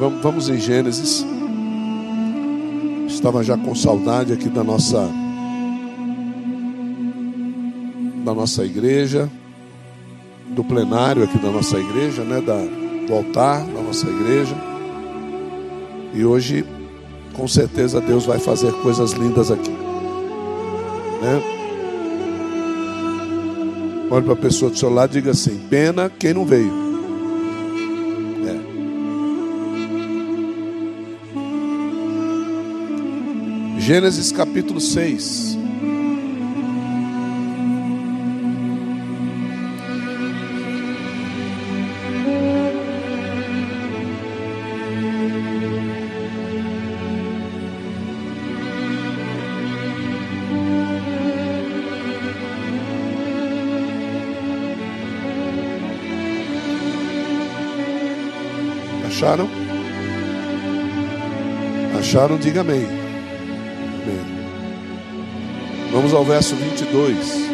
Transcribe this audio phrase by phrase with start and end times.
[0.00, 1.26] Vamos, em Gênesis.
[3.06, 5.06] Estava já com saudade aqui da nossa
[8.24, 9.30] da nossa igreja,
[10.48, 12.56] do plenário aqui da nossa igreja, né, da,
[13.06, 14.54] do altar da nossa igreja.
[16.14, 16.64] E hoje,
[17.34, 19.70] com certeza, Deus vai fazer coisas lindas aqui.
[21.20, 21.42] Né?
[24.10, 26.89] Olhe para a pessoa do seu lado e diga assim: pena quem não veio.
[33.92, 35.58] Gênesis capítulo 6.
[59.04, 59.50] Acharam?
[61.98, 62.38] Acharam?
[62.38, 62.99] Diga amém.
[66.00, 67.50] Vamos ao verso 22.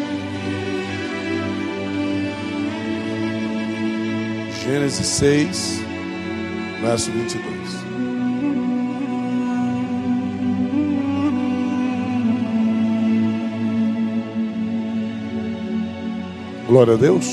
[4.63, 5.81] Gênesis 6,
[6.81, 7.43] verso 22.
[16.67, 17.25] Glória a Deus.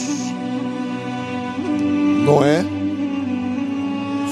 [2.24, 2.64] Noé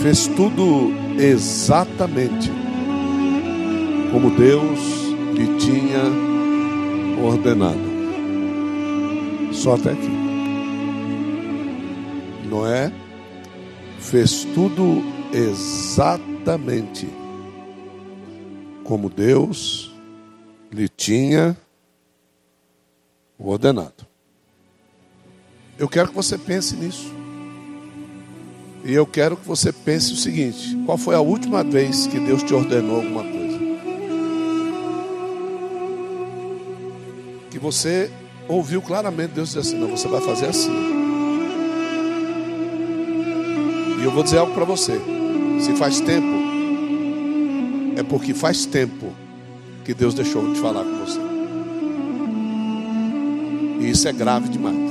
[0.03, 2.51] fez tudo exatamente
[4.11, 4.81] como Deus
[5.37, 6.32] lhe tinha
[7.25, 7.79] ordenado.
[9.53, 10.11] Só até aqui.
[12.49, 12.93] Noé
[13.99, 17.09] fez tudo exatamente
[18.85, 19.93] como Deus
[20.71, 21.57] lhe tinha
[23.39, 24.07] ordenado.
[25.79, 27.13] Eu quero que você pense nisso.
[28.85, 32.43] E eu quero que você pense o seguinte: qual foi a última vez que Deus
[32.43, 33.42] te ordenou alguma coisa?
[37.53, 38.11] Que você
[38.49, 40.73] ouviu claramente Deus dizer assim: não, você vai fazer assim.
[44.01, 44.99] E eu vou dizer algo para você:
[45.61, 46.35] se faz tempo,
[47.95, 49.13] é porque faz tempo
[49.85, 51.21] que Deus deixou de falar com você.
[53.81, 54.91] E isso é grave demais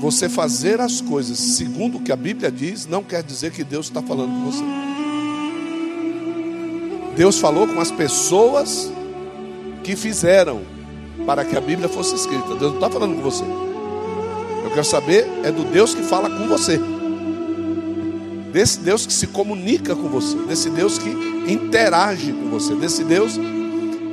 [0.00, 3.86] você fazer as coisas segundo o que a Bíblia diz, não quer dizer que Deus
[3.86, 4.64] está falando com você.
[7.16, 8.92] Deus falou com as pessoas
[9.88, 10.60] que fizeram
[11.24, 12.48] para que a Bíblia fosse escrita.
[12.48, 13.42] Deus não está falando com você.
[13.42, 16.78] Eu quero saber é do Deus que fala com você.
[18.52, 21.08] Desse Deus que se comunica com você, desse Deus que
[21.50, 23.38] interage com você, desse Deus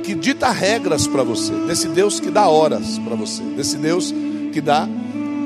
[0.02, 4.14] que dita regras para você, desse Deus que dá horas para você, desse Deus
[4.54, 4.88] que dá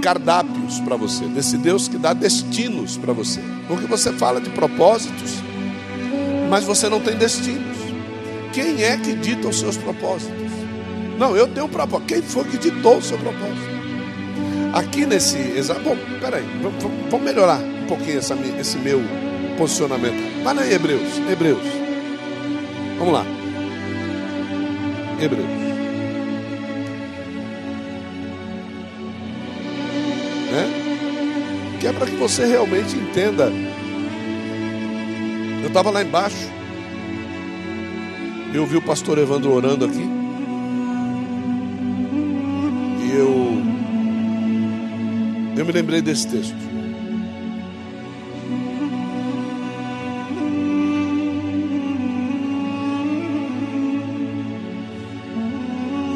[0.00, 3.40] cardápios para você, desse Deus que dá destinos para você.
[3.66, 5.34] Porque você fala de propósitos,
[6.48, 7.69] mas você não tem destinos.
[8.52, 10.50] Quem é que dita os seus propósitos?
[11.18, 12.06] Não, eu tenho um propósito.
[12.06, 13.70] Quem foi que ditou o seu propósito?
[14.72, 15.80] Aqui nesse exato.
[15.80, 19.00] Bom, peraí, vamos, vamos melhorar um pouquinho essa, esse meu
[19.56, 20.42] posicionamento.
[20.42, 21.64] Vai lá em Hebreus, Hebreus.
[22.98, 23.24] Vamos lá.
[25.20, 25.60] Hebreus.
[30.50, 31.76] né?
[31.80, 33.50] Que é para que você realmente entenda.
[35.62, 36.49] Eu estava lá embaixo,
[38.52, 40.06] eu vi o pastor Evandro orando aqui,
[43.02, 43.62] e eu,
[45.56, 46.70] eu me lembrei desse texto.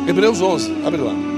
[0.07, 1.34] Hebreus 11, abre lá.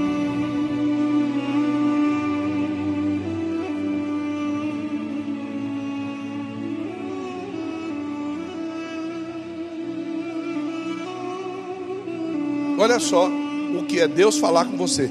[12.97, 15.07] Olha só o que é Deus falar com você.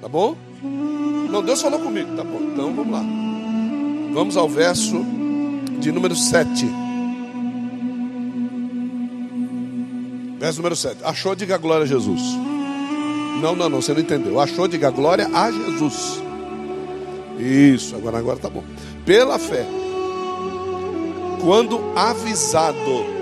[0.00, 0.34] Tá bom?
[1.30, 2.16] Não, Deus falou comigo.
[2.16, 3.04] Tá bom, então vamos lá.
[4.14, 5.04] Vamos ao verso
[5.78, 6.66] de número 7.
[10.38, 10.96] Verso número 7.
[11.04, 12.22] Achou, diga glória a Jesus.
[13.42, 14.40] Não, não, não, você não entendeu.
[14.40, 16.22] Achou, diga glória a Jesus.
[17.38, 18.64] Isso, agora, agora tá bom.
[19.04, 19.66] Pela fé,
[21.42, 23.15] quando avisado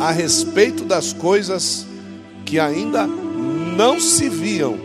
[0.00, 1.86] a respeito das coisas
[2.44, 4.76] que ainda não se viam,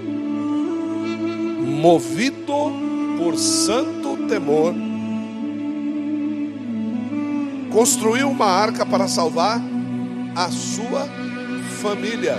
[1.82, 2.54] movido
[3.18, 4.74] por santo temor,
[7.72, 9.62] construiu uma arca para salvar
[10.36, 11.08] a sua
[11.82, 12.38] família.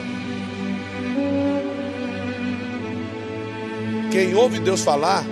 [4.11, 5.25] Quem ouve Deus falar,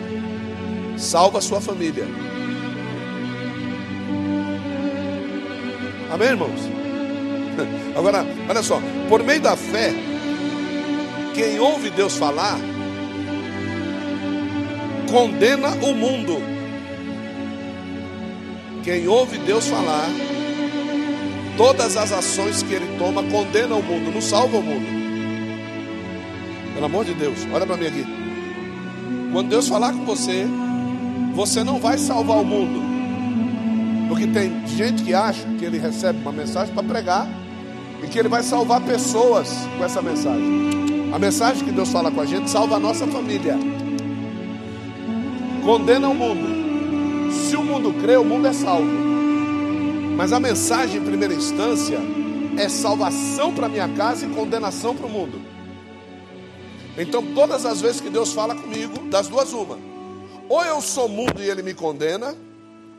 [0.97, 2.07] salva a sua família.
[6.11, 6.78] Amém, irmãos?
[7.97, 9.93] Agora, olha só, por meio da fé,
[11.35, 12.59] quem ouve Deus falar,
[15.11, 16.37] condena o mundo.
[18.83, 20.09] Quem ouve Deus falar,
[21.57, 24.87] todas as ações que ele toma condena o mundo, não salva o mundo.
[26.75, 28.07] Pelo amor de Deus, olha para mim aqui.
[29.33, 30.47] Quando Deus falar com você,
[31.35, 32.81] você não vai salvar o mundo.
[34.09, 37.29] Porque tem gente que acha que ele recebe uma mensagem para pregar
[38.03, 41.11] e que ele vai salvar pessoas com essa mensagem.
[41.13, 43.57] A mensagem que Deus fala com a gente salva a nossa família.
[45.65, 47.33] Condena o mundo.
[47.33, 48.89] Se o mundo crê, o mundo é salvo.
[50.17, 51.99] Mas a mensagem, em primeira instância,
[52.59, 55.41] é salvação para minha casa e condenação para o mundo.
[56.97, 59.79] Então, todas as vezes que Deus fala comigo, das duas, uma.
[60.49, 62.35] Ou eu sou mundo e ele me condena,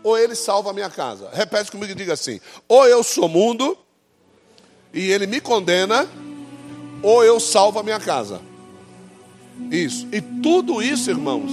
[0.04, 1.30] ou ele salva a minha casa.
[1.34, 3.78] Repete comigo e diga assim: ou eu sou mundo
[4.94, 6.08] e ele me condena,
[7.02, 8.42] ou eu salvo a minha casa.
[9.72, 10.08] Isso.
[10.12, 11.52] E tudo isso, irmãos,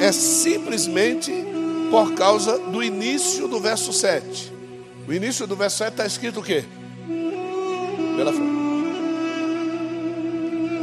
[0.00, 1.32] é simplesmente
[1.90, 4.52] por causa do início do verso 7.
[5.06, 6.64] O início do verso 7 está escrito o quê?
[8.16, 8.42] Pela fé.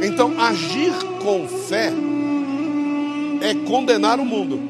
[0.04, 0.92] Então, agir
[1.22, 1.92] com fé
[3.40, 4.60] é condenar o mundo.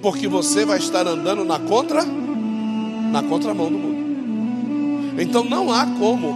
[0.00, 3.91] Porque você vai estar andando na contra na contramão do mundo.
[5.18, 6.34] Então não há como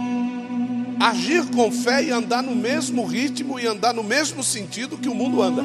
[0.99, 5.15] agir com fé e andar no mesmo ritmo e andar no mesmo sentido que o
[5.15, 5.63] mundo anda.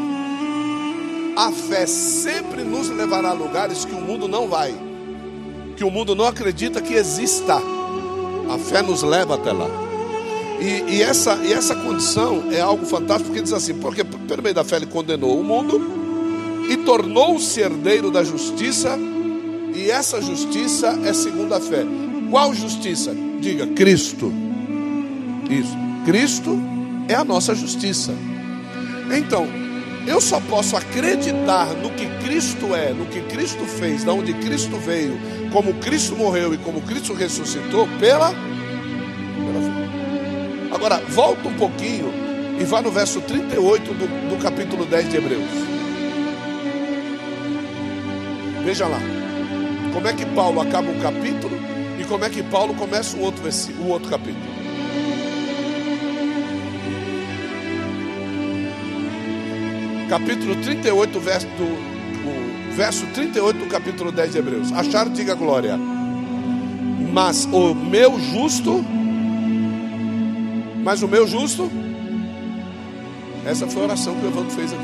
[1.37, 4.75] A fé sempre nos levará a lugares que o mundo não vai,
[5.77, 7.57] que o mundo não acredita que exista.
[8.51, 9.69] A fé nos leva até lá.
[10.61, 14.55] E, e, essa, e essa condição é algo fantástico, porque diz assim: porque pelo meio
[14.55, 15.81] da fé ele condenou o mundo
[16.69, 18.97] e tornou-se herdeiro da justiça,
[19.75, 21.85] e essa justiça é segundo a fé.
[22.33, 23.15] Qual justiça?
[23.43, 24.33] Diga, Cristo.
[25.51, 25.77] Isso,
[26.07, 26.59] Cristo
[27.07, 28.15] é a nossa justiça.
[29.15, 29.47] Então,
[30.07, 34.79] eu só posso acreditar no que Cristo é, no que Cristo fez, de onde Cristo
[34.79, 35.21] veio,
[35.53, 38.35] como Cristo morreu e como Cristo ressuscitou, pela, pela.
[40.75, 42.11] Agora, volta um pouquinho
[42.59, 45.51] e vá no verso 38 do, do capítulo 10 de Hebreus.
[48.65, 49.01] Veja lá.
[49.93, 51.62] Como é que Paulo acaba um capítulo
[52.13, 53.43] como é que Paulo começa o outro,
[53.81, 54.45] o outro capítulo.
[60.11, 64.71] Capítulo 38, verso, do, o verso 38 do capítulo 10 de Hebreus.
[64.73, 65.79] Acharam, diga glória.
[67.11, 68.85] Mas o meu justo
[70.85, 71.71] mas o meu justo,
[73.47, 74.83] essa foi a oração que o Evandro fez aqui.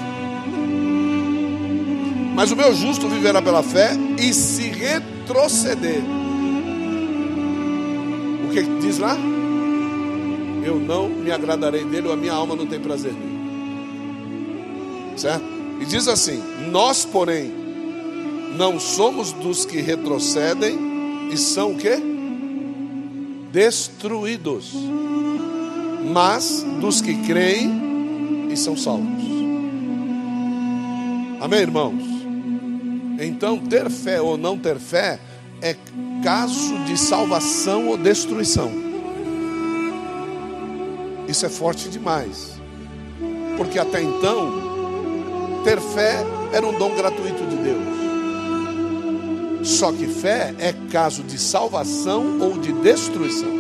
[2.35, 6.18] Mas o meu justo viverá pela fé e se retroceder.
[8.63, 9.17] O que diz lá?
[10.65, 13.39] Eu não me agradarei dele, ou a minha alma não tem prazer nele.
[15.17, 15.45] Certo?
[15.81, 17.53] E diz assim: Nós, porém,
[18.57, 21.99] não somos dos que retrocedem e são o quê?
[23.53, 24.75] Destruídos
[26.09, 29.25] mas dos que creem e são salvos.
[31.41, 32.03] Amém, irmãos?
[33.21, 35.19] Então, ter fé ou não ter fé
[35.61, 35.77] é
[36.23, 38.71] caso de salvação ou destruição.
[41.29, 42.59] Isso é forte demais,
[43.57, 47.99] porque até então, ter fé era um dom gratuito de Deus.
[49.69, 53.59] Só que fé é caso de salvação ou de destruição.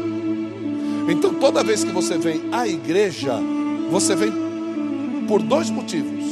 [1.09, 3.35] Então, toda vez que você vem à igreja,
[3.91, 4.33] você vem
[5.27, 6.25] por dois motivos.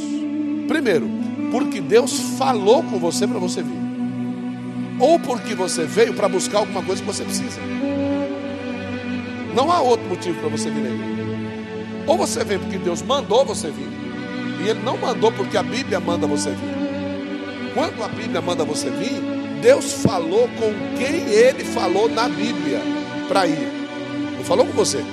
[0.67, 1.07] Primeiro,
[1.51, 3.86] porque Deus falou com você para você vir,
[4.99, 7.59] ou porque você veio para buscar alguma coisa que você precisa.
[9.55, 11.17] Não há outro motivo para você vir igreja.
[12.05, 13.89] Ou você vem porque Deus mandou você vir,
[14.63, 17.73] e Ele não mandou porque a Bíblia manda você vir.
[17.73, 19.21] Quando a Bíblia manda você vir,
[19.61, 22.81] Deus falou com quem Ele falou na Bíblia
[23.27, 23.77] para ir
[24.47, 25.03] falou com você.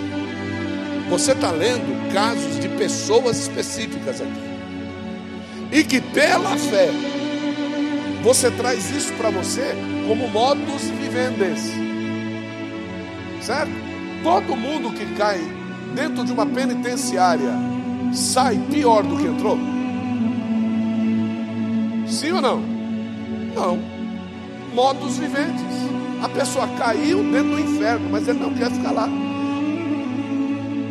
[1.11, 4.55] Você está lendo casos de pessoas específicas aqui.
[5.73, 6.89] E que pela fé,
[8.25, 9.77] você traz isso para você
[10.09, 11.71] como modus vivendes.
[13.43, 13.71] Certo?
[14.23, 15.39] Todo mundo que cai
[15.95, 17.53] dentro de uma penitenciária
[18.15, 19.59] sai pior do que entrou?
[22.09, 22.63] Sim ou não?
[23.55, 23.79] Não.
[24.73, 25.63] Modus viventes.
[26.23, 29.07] A pessoa caiu dentro do inferno, mas ele não quer ficar lá.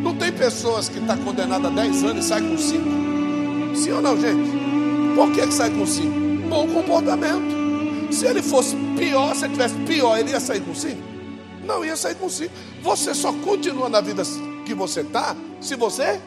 [0.04, 3.76] Não tem pessoas que estão tá condenadas a 10 anos e saem com 5?
[3.76, 4.52] Sim ou não, gente?
[5.16, 6.23] Por que, que sai com 5?
[6.54, 8.14] Bom comportamento.
[8.14, 11.02] Se ele fosse pior, se ele tivesse pior, ele ia sair com 5?
[11.66, 12.54] Não ia sair com 5.
[12.84, 14.22] Você só continua na vida
[14.64, 16.22] que você está se você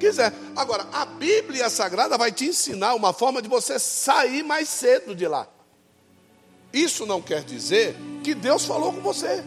[0.00, 0.32] quiser.
[0.56, 5.28] Agora, a Bíblia Sagrada vai te ensinar uma forma de você sair mais cedo de
[5.28, 5.46] lá.
[6.72, 9.44] Isso não quer dizer que Deus falou com você.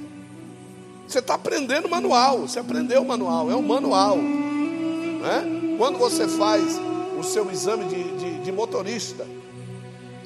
[1.08, 4.18] Você está aprendendo manual, você aprendeu o manual, é um manual.
[4.18, 5.75] Né?
[5.75, 6.80] Quando você faz
[7.20, 9.25] o seu exame de, de, de motorista,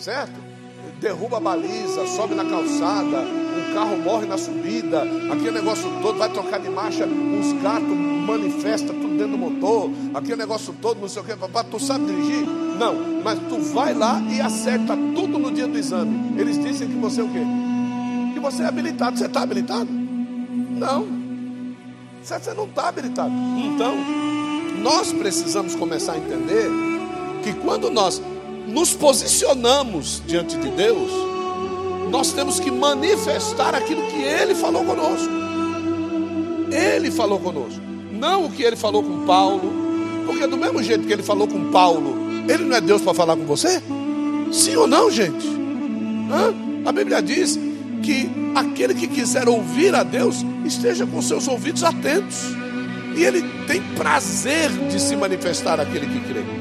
[0.01, 0.51] certo?
[0.99, 6.29] derruba a baliza, sobe na calçada, o carro morre na subida, aquele negócio todo, vai
[6.29, 11.23] trocar de marcha, os gatos manifestam tudo dentro do motor, aquele negócio todo, não sei
[11.23, 12.45] o que, papai, tu sabe dirigir?
[12.45, 16.39] Não, mas tu vai lá e acerta tudo no dia do exame.
[16.39, 17.41] Eles dizem que você é o quê?
[18.33, 19.19] Que você é habilitado.
[19.19, 19.87] Você está habilitado?
[19.91, 21.07] Não.
[22.23, 23.31] Você não está habilitado.
[23.57, 23.95] Então,
[24.81, 26.71] nós precisamos começar a entender
[27.43, 28.19] que quando nós
[28.67, 31.11] nos posicionamos diante de Deus,
[32.09, 35.31] nós temos que manifestar aquilo que Ele falou conosco.
[36.71, 39.73] Ele falou conosco, não o que Ele falou com Paulo,
[40.25, 42.15] porque do mesmo jeito que Ele falou com Paulo,
[42.47, 43.81] Ele não é Deus para falar com você?
[44.51, 45.47] Sim ou não, gente?
[46.31, 46.53] Hã?
[46.85, 47.59] A Bíblia diz
[48.01, 52.45] que aquele que quiser ouvir a Deus esteja com seus ouvidos atentos.
[53.15, 56.60] E ele tem prazer de se manifestar aquele que crê.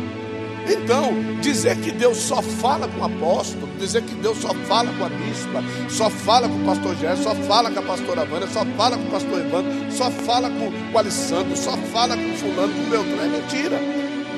[0.71, 5.05] Então, dizer que Deus só fala com o apóstolo, dizer que Deus só fala com
[5.05, 8.65] a bispa, só fala com o pastor Gerson, só fala com a pastora Vânia, só
[8.77, 12.83] fala com o pastor Evandro, só fala com, o Alessandro, só fala com fulano, com
[12.83, 13.81] o Beltrão, é mentira.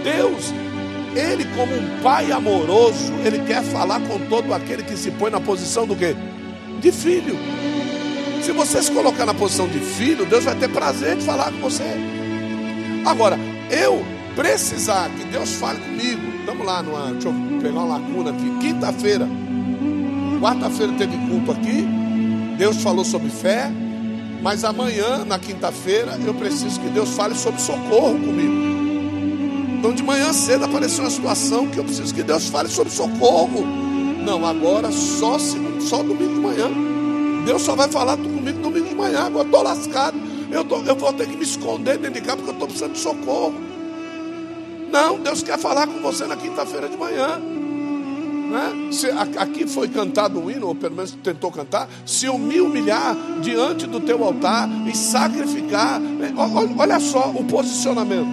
[0.02, 0.54] Deus,
[1.14, 5.40] Ele como um pai amoroso, Ele quer falar com todo aquele que se põe na
[5.40, 6.16] posição do quê?
[6.80, 7.36] De filho.
[8.42, 11.58] Se você se colocar na posição de filho, Deus vai ter prazer de falar com
[11.58, 11.84] você.
[13.04, 13.38] Agora,
[13.70, 14.02] eu
[14.34, 18.58] precisar que Deus fale comigo, vamos lá, numa, deixa eu pegar uma lacuna aqui.
[18.60, 19.28] Quinta-feira,
[20.40, 21.86] quarta-feira teve culto aqui,
[22.56, 23.70] Deus falou sobre fé,
[24.42, 28.72] mas amanhã, na quinta-feira, eu preciso que Deus fale sobre socorro comigo.
[29.78, 33.64] Então, de manhã cedo apareceu uma situação que eu preciso que Deus fale sobre socorro.
[34.24, 35.38] Não, agora só,
[35.80, 36.70] só domingo de manhã.
[37.44, 39.24] Deus só vai falar comigo domingo de manhã.
[39.24, 40.16] Agora estou lascado.
[40.50, 42.92] Eu, tô, eu vou ter que me esconder dentro de casa porque eu estou precisando
[42.92, 43.54] de socorro.
[44.92, 47.40] Não, Deus quer falar com você na quinta-feira de manhã.
[48.50, 48.90] Né?
[49.38, 51.88] Aqui foi cantado o hino, ou pelo menos tentou cantar.
[52.04, 55.98] Se eu me humilhar diante do teu altar e sacrificar.
[55.98, 56.34] Né?
[56.76, 58.28] Olha só o posicionamento.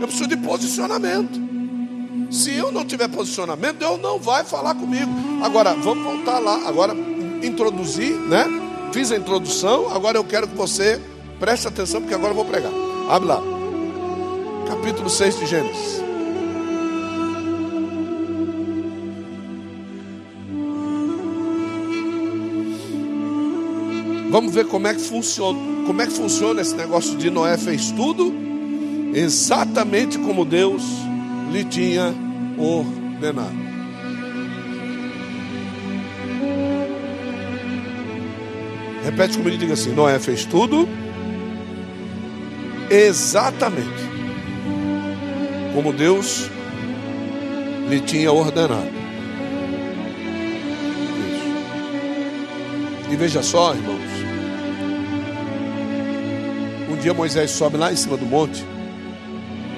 [0.00, 1.46] Eu preciso de posicionamento.
[2.30, 5.10] Se eu não tiver posicionamento, Deus não vai falar comigo.
[5.42, 6.66] Agora, vamos voltar lá.
[6.66, 6.96] Agora,
[7.42, 8.46] introduzir, né?
[8.92, 9.94] Fiz a introdução.
[9.94, 10.98] Agora eu quero que você
[11.38, 12.72] preste atenção, porque agora eu vou pregar.
[13.10, 13.57] Abre lá
[14.68, 16.02] capítulo 6 de Gênesis.
[24.30, 27.90] Vamos ver como é que funciona, como é que funciona esse negócio de Noé fez
[27.92, 28.30] tudo
[29.14, 30.82] exatamente como Deus
[31.50, 32.14] lhe tinha
[32.58, 33.56] ordenado.
[39.02, 40.86] Repete comigo e diga assim: Noé fez tudo
[42.90, 44.17] exatamente
[45.78, 46.50] como Deus
[47.88, 48.90] lhe tinha ordenado.
[53.08, 54.00] E veja só, irmãos.
[56.90, 58.64] Um dia Moisés sobe lá em cima do monte,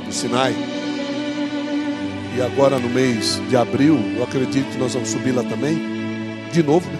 [0.07, 0.54] do Sinai.
[2.35, 5.76] E agora no mês de abril, eu acredito que nós vamos subir lá também.
[6.50, 6.99] De novo, né?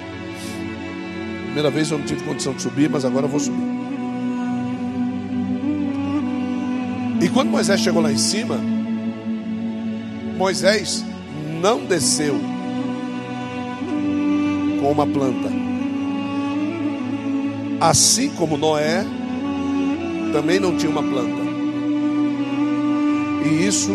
[1.45, 3.64] Primeira vez eu não tive condição de subir, mas agora eu vou subir.
[7.23, 8.61] E quando Moisés chegou lá em cima,
[10.41, 11.05] Moisés
[11.61, 12.35] não desceu
[14.81, 15.51] com uma planta.
[17.79, 19.05] Assim como Noé
[20.33, 21.43] também não tinha uma planta.
[23.45, 23.93] E isso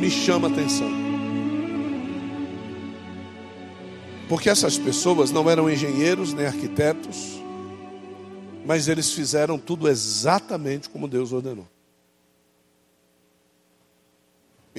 [0.00, 0.90] me chama atenção.
[4.28, 7.40] Porque essas pessoas não eram engenheiros nem arquitetos,
[8.66, 11.68] mas eles fizeram tudo exatamente como Deus ordenou.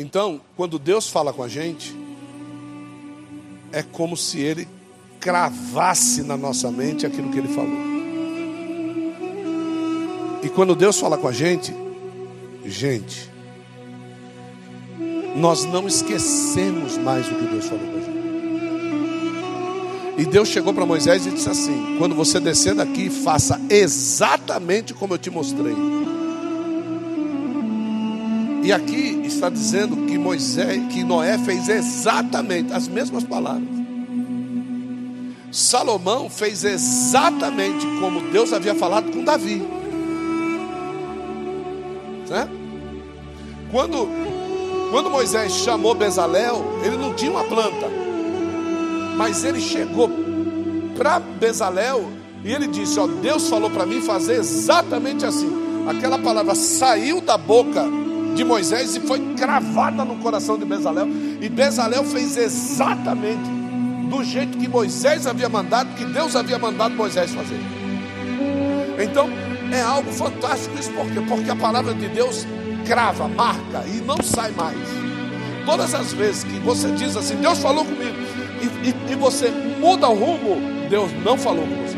[0.01, 1.95] Então, quando Deus fala com a gente,
[3.71, 4.67] é como se Ele
[5.19, 7.91] cravasse na nossa mente aquilo que Ele falou.
[10.41, 11.71] E quando Deus fala com a gente,
[12.65, 13.29] gente,
[15.35, 18.21] nós não esquecemos mais o que Deus falou com a gente.
[20.17, 25.13] E Deus chegou para Moisés e disse assim: quando você descer daqui, faça exatamente como
[25.13, 26.00] eu te mostrei.
[28.63, 33.67] E aqui está dizendo que Moisés, que Noé fez exatamente as mesmas palavras.
[35.51, 39.61] Salomão fez exatamente como Deus havia falado com Davi.
[42.25, 42.51] Certo?
[43.71, 44.07] Quando,
[44.91, 47.87] quando Moisés chamou Bezalel, ele não tinha uma planta,
[49.17, 50.09] mas ele chegou
[50.95, 52.09] para Bezalel
[52.43, 55.49] e ele disse: Ó, Deus falou para mim fazer exatamente assim.
[55.87, 58.00] Aquela palavra saiu da boca
[58.35, 61.07] de Moisés e foi cravada no coração de Bezalel.
[61.41, 63.49] E Bezalel fez exatamente
[64.09, 67.59] do jeito que Moisés havia mandado, que Deus havia mandado Moisés fazer.
[69.01, 69.29] Então,
[69.71, 71.21] é algo fantástico isso, por quê?
[71.27, 72.45] Porque a palavra de Deus
[72.85, 74.77] crava, marca e não sai mais.
[75.65, 78.17] Todas as vezes que você diz assim, Deus falou comigo,
[78.61, 81.97] e, e, e você muda o rumo, Deus não falou com você.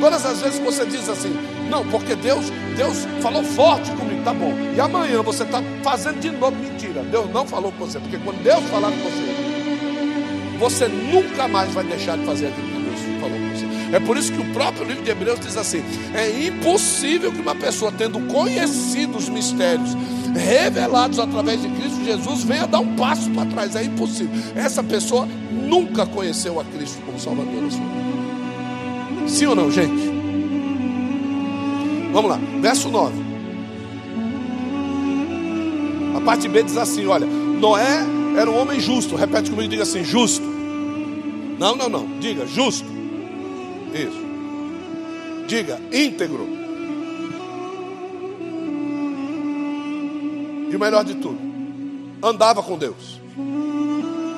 [0.00, 1.36] Todas as vezes que você diz assim,
[1.70, 4.52] não, porque Deus, Deus falou forte comigo, tá bom.
[4.74, 7.02] E amanhã você está fazendo de novo mentira.
[7.02, 11.84] Deus não falou com você, porque quando Deus falar com você, você nunca mais vai
[11.84, 13.96] deixar de fazer aquilo que Deus falou com você.
[13.96, 15.82] É por isso que o próprio livro de Hebreus diz assim:
[16.14, 19.90] é impossível que uma pessoa, tendo conhecido os mistérios
[20.34, 23.76] revelados através de Cristo Jesus, venha dar um passo para trás.
[23.76, 24.30] É impossível.
[24.54, 29.28] Essa pessoa nunca conheceu a Cristo como Salvador da sua vida.
[29.28, 30.13] Sim ou não, gente?
[32.14, 33.12] Vamos lá, verso 9.
[36.16, 38.06] A parte B diz assim: olha, Noé
[38.38, 39.16] era um homem justo.
[39.16, 40.46] Repete comigo, diga assim: justo.
[41.58, 42.06] Não, não, não.
[42.20, 42.86] Diga justo.
[43.92, 44.24] Isso.
[45.48, 46.46] Diga íntegro.
[50.70, 51.38] E o melhor de tudo,
[52.22, 53.20] andava com Deus.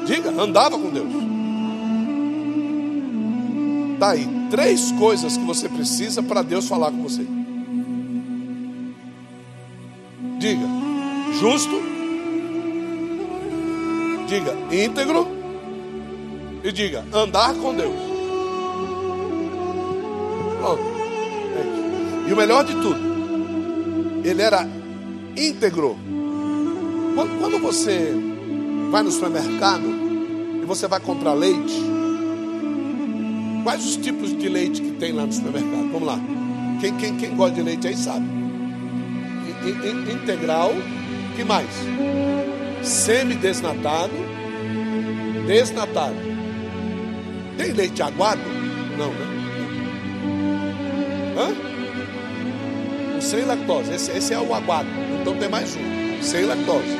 [0.06, 1.12] Diga, andava com Deus.
[4.00, 7.35] Tá aí, três coisas que você precisa para Deus falar com você.
[11.40, 11.96] Justo,
[14.26, 15.28] Diga íntegro.
[16.64, 17.94] E diga andar com Deus.
[20.58, 20.82] Pronto.
[22.26, 22.98] É e o melhor de tudo,
[24.24, 24.68] ele era
[25.36, 25.96] íntegro.
[27.14, 28.12] Quando, você
[28.90, 29.86] vai no supermercado
[30.60, 31.80] e você vai comprar leite,
[33.62, 35.92] quais os tipos de leite que tem lá no supermercado?
[35.92, 36.18] Vamos lá.
[36.80, 38.26] Quem, quem, quem gosta de leite aí sabe.
[40.12, 40.72] Integral,
[41.36, 41.68] que mais?
[42.86, 44.12] semi-desnatado,
[45.46, 46.16] desnatado.
[47.56, 48.42] Tem leite aguado?
[48.96, 49.26] Não, né?
[51.36, 51.48] Hã?
[53.18, 53.92] O sem lactose.
[53.92, 54.88] Esse, esse é o aguado.
[55.20, 56.22] Então tem mais um.
[56.22, 56.96] Sem lactose.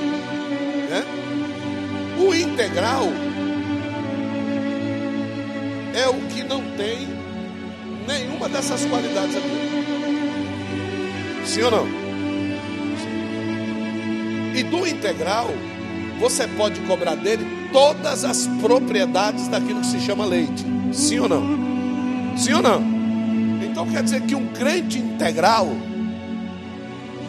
[0.90, 1.04] Né?
[2.18, 3.04] O integral
[5.94, 7.06] é o que não tem
[8.06, 9.66] nenhuma dessas qualidades aqui.
[11.44, 12.05] Sim ou não?
[14.56, 15.48] E do integral
[16.18, 20.64] você pode cobrar dele todas as propriedades daquilo que se chama leite.
[20.92, 22.38] Sim ou não?
[22.38, 22.82] Sim ou não?
[23.62, 25.68] Então quer dizer que um crente integral,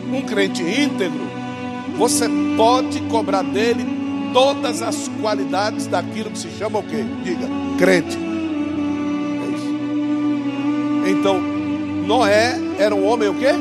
[0.09, 1.27] um crente íntegro,
[1.97, 3.85] você pode cobrar dele
[4.31, 7.03] todas as qualidades daquilo que se chama o quê?
[7.25, 8.17] Diga, crente.
[11.05, 11.09] É.
[11.09, 13.51] Então, Noé era um homem o quê?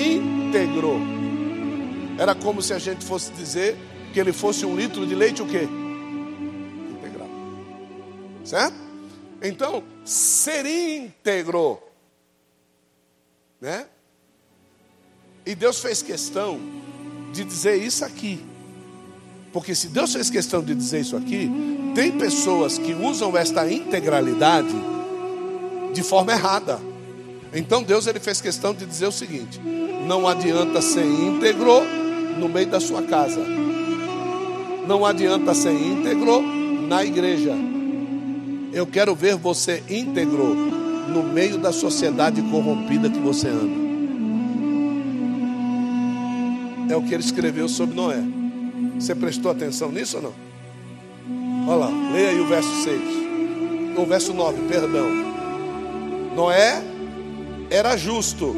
[0.00, 1.17] Íntegro.
[2.18, 3.76] Era como se a gente fosse dizer
[4.12, 5.68] que ele fosse um litro de leite o quê?
[6.90, 7.28] Integral.
[8.44, 8.74] Certo?
[9.40, 11.80] Então, ser íntegro,
[13.60, 13.86] né?
[15.46, 16.60] E Deus fez questão
[17.32, 18.44] de dizer isso aqui.
[19.52, 21.48] Porque se Deus fez questão de dizer isso aqui,
[21.94, 24.74] tem pessoas que usam esta integralidade
[25.94, 26.80] de forma errada.
[27.52, 29.58] Então Deus ele fez questão de dizer o seguinte:
[30.06, 31.80] não adianta ser íntegro
[32.38, 33.40] no meio da sua casa.
[34.86, 36.40] Não adianta ser íntegro
[36.88, 37.54] na igreja.
[38.72, 40.54] Eu quero ver você íntegro
[41.08, 43.88] no meio da sociedade corrompida que você anda.
[46.90, 48.22] É o que ele escreveu sobre Noé.
[48.98, 50.48] Você prestou atenção nisso ou não?
[51.66, 53.00] Olha lá, leia aí o verso 6.
[53.98, 55.06] O verso 9, perdão.
[56.34, 56.82] Noé
[57.70, 58.54] era justo,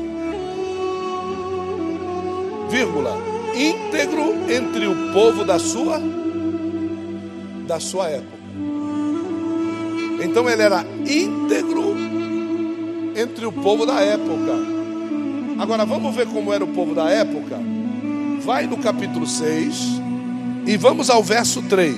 [2.71, 6.01] vírgula, íntegro entre o povo da sua
[7.67, 8.41] da sua época.
[10.23, 11.95] Então ele era íntegro
[13.17, 14.53] entre o povo da época.
[15.59, 17.59] Agora vamos ver como era o povo da época.
[18.43, 20.01] Vai no capítulo 6
[20.67, 21.97] e vamos ao verso 3.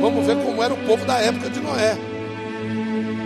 [0.00, 1.94] Vamos ver como era o povo da época de Noé.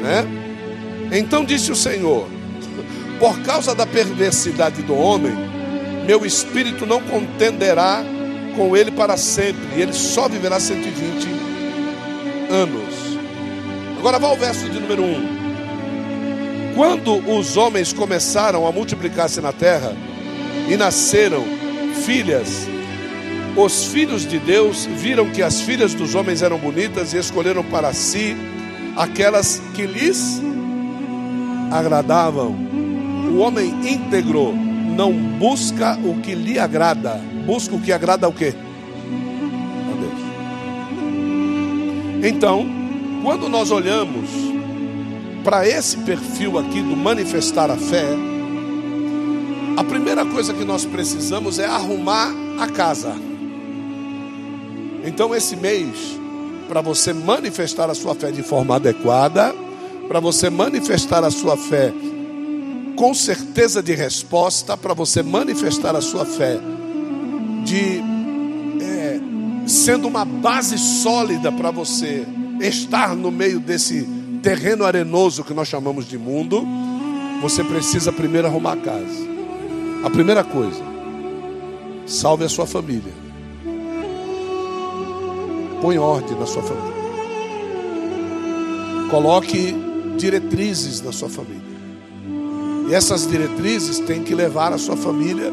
[0.03, 1.19] Né?
[1.19, 2.29] Então disse o Senhor:
[3.19, 5.33] Por causa da perversidade do homem,
[6.07, 8.03] meu espírito não contenderá
[8.57, 11.29] com ele para sempre, ele só viverá 120
[12.51, 13.19] anos.
[13.99, 16.75] Agora vá ao verso de número 1.
[16.77, 19.97] Quando os homens começaram a multiplicar-se na terra
[20.69, 21.43] e nasceram
[22.05, 22.69] filhas,
[23.57, 27.93] os filhos de Deus viram que as filhas dos homens eram bonitas e escolheram para
[27.93, 28.37] si
[28.97, 30.41] aquelas que lhes
[31.73, 32.55] agradavam.
[33.33, 34.66] O homem íntegro
[34.97, 38.55] não busca o que lhe agrada, busca o que agrada ao quê?
[39.93, 40.15] A Deus.
[42.27, 42.67] Então,
[43.23, 44.31] quando nós olhamos
[45.45, 48.07] para esse perfil aqui do manifestar a fé,
[49.77, 53.15] a primeira coisa que nós precisamos é arrumar a casa.
[55.05, 56.19] Então, esse mês,
[56.69, 59.55] para você manifestar a sua fé de forma adequada,
[60.09, 61.93] para você manifestar a sua fé
[62.97, 66.59] com certeza de resposta, para você manifestar a sua fé
[67.65, 68.01] de
[68.83, 69.21] é,
[69.67, 72.27] sendo uma base sólida para você
[72.61, 74.09] estar no meio desse
[74.43, 76.67] terreno arenoso que nós chamamos de mundo,
[77.43, 79.27] você precisa primeiro arrumar a casa.
[80.03, 80.83] A primeira coisa,
[82.07, 83.13] salve a sua família.
[85.83, 86.97] Põe ordem na sua família.
[89.11, 89.75] Coloque
[90.17, 91.66] diretrizes na sua família.
[92.89, 95.53] E essas diretrizes têm que levar a sua família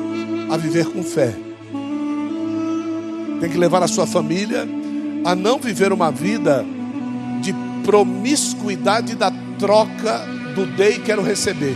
[0.51, 1.33] a viver com fé.
[3.39, 4.67] Tem que levar a sua família
[5.25, 6.63] a não viver uma vida
[7.41, 10.19] de promiscuidade da troca
[10.53, 11.75] do dei quero receber.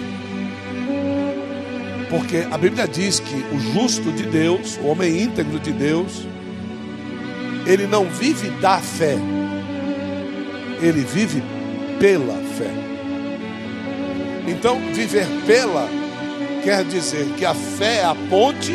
[2.10, 6.26] Porque a Bíblia diz que o justo de Deus, o homem íntegro de Deus,
[7.66, 9.18] ele não vive da fé,
[10.82, 11.44] ele vive
[12.00, 12.87] pela fé.
[14.48, 15.88] Então, viver pela
[16.64, 18.74] quer dizer que a fé é a ponte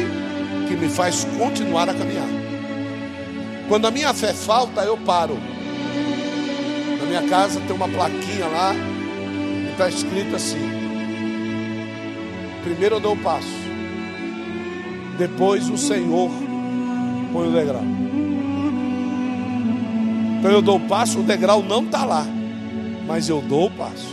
[0.69, 2.29] que me faz continuar a caminhar.
[3.69, 5.39] Quando a minha fé falta, eu paro.
[7.01, 8.75] Na minha casa tem uma plaquinha lá,
[9.65, 10.71] que está escrito assim:
[12.63, 13.49] primeiro eu dou o passo,
[15.19, 16.31] depois o Senhor
[17.33, 17.85] põe o degrau.
[20.39, 22.27] Então eu dou o passo, o degrau não está lá,
[23.07, 24.13] mas eu dou o passo.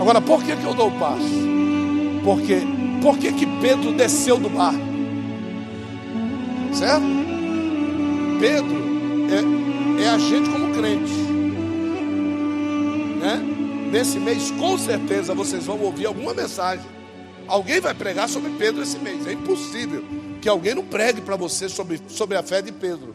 [0.00, 1.28] Agora, por que, que eu dou o passo?
[2.24, 2.62] Porque,
[3.02, 4.72] por que, que Pedro desceu do mar?
[6.72, 7.04] Certo?
[8.40, 8.80] Pedro
[10.00, 11.12] é, é a gente como crente.
[13.20, 13.90] Né?
[13.92, 16.86] Nesse mês, com certeza, vocês vão ouvir alguma mensagem.
[17.46, 19.26] Alguém vai pregar sobre Pedro esse mês.
[19.26, 20.02] É impossível
[20.40, 23.14] que alguém não pregue para você sobre, sobre a fé de Pedro.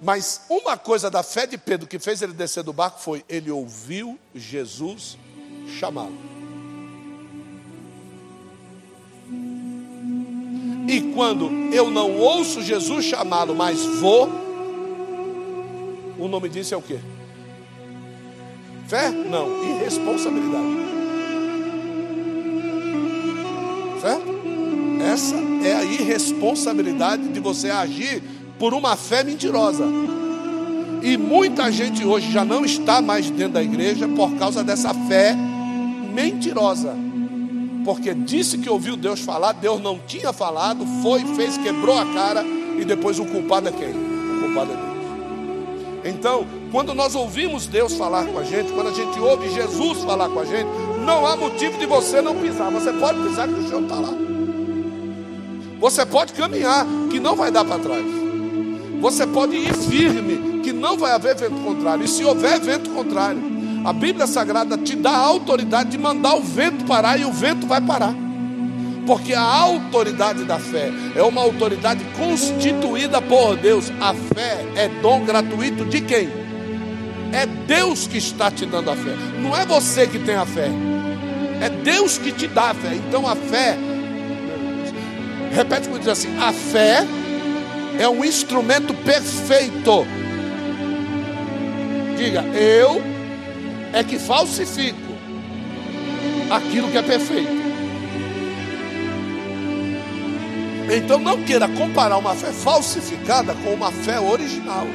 [0.00, 3.50] Mas uma coisa da fé de Pedro que fez ele descer do barco foi ele
[3.50, 5.18] ouviu Jesus
[5.66, 6.16] chamá-lo.
[10.88, 14.30] E quando eu não ouço Jesus chamá-lo, mas vou,
[16.18, 16.98] o nome disso é o que?
[18.86, 19.10] Fé?
[19.10, 20.86] Não, irresponsabilidade.
[25.16, 28.22] Essa é a irresponsabilidade de você agir
[28.58, 29.84] por uma fé mentirosa.
[31.02, 35.34] E muita gente hoje já não está mais dentro da igreja por causa dessa fé
[36.16, 36.96] mentirosa.
[37.84, 42.42] Porque disse que ouviu Deus falar, Deus não tinha falado, foi, fez, quebrou a cara
[42.78, 43.90] e depois o culpado é quem?
[43.90, 46.16] O culpado é Deus.
[46.16, 50.28] Então, quando nós ouvimos Deus falar com a gente, quando a gente ouve Jesus falar
[50.28, 50.68] com a gente,
[51.04, 52.70] não há motivo de você não pisar.
[52.70, 54.14] Você pode pisar que o Senhor está lá.
[55.78, 58.04] Você pode caminhar, que não vai dar para trás.
[59.00, 62.04] Você pode ir firme, que não vai haver vento contrário.
[62.04, 63.40] E se houver vento contrário,
[63.86, 67.68] a Bíblia Sagrada te dá a autoridade de mandar o vento parar e o vento
[67.68, 68.12] vai parar.
[69.06, 73.92] Porque a autoridade da fé é uma autoridade constituída por Deus.
[74.00, 76.28] A fé é dom gratuito de quem?
[77.32, 79.14] É Deus que está te dando a fé.
[79.40, 80.68] Não é você que tem a fé.
[81.60, 82.92] É Deus que te dá a fé.
[82.92, 83.78] Então a fé,
[85.52, 87.06] repete comigo assim: a fé
[88.00, 90.04] é um instrumento perfeito.
[92.16, 93.15] Diga, eu
[93.96, 94.98] é que falsifico
[96.50, 97.56] aquilo que é perfeito.
[100.94, 104.86] Então não queira comparar uma fé falsificada com uma fé original.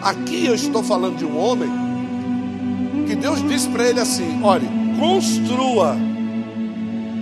[0.00, 1.68] Aqui eu estou falando de um homem
[3.06, 4.66] que Deus disse para ele assim: olhe,
[4.98, 5.94] construa.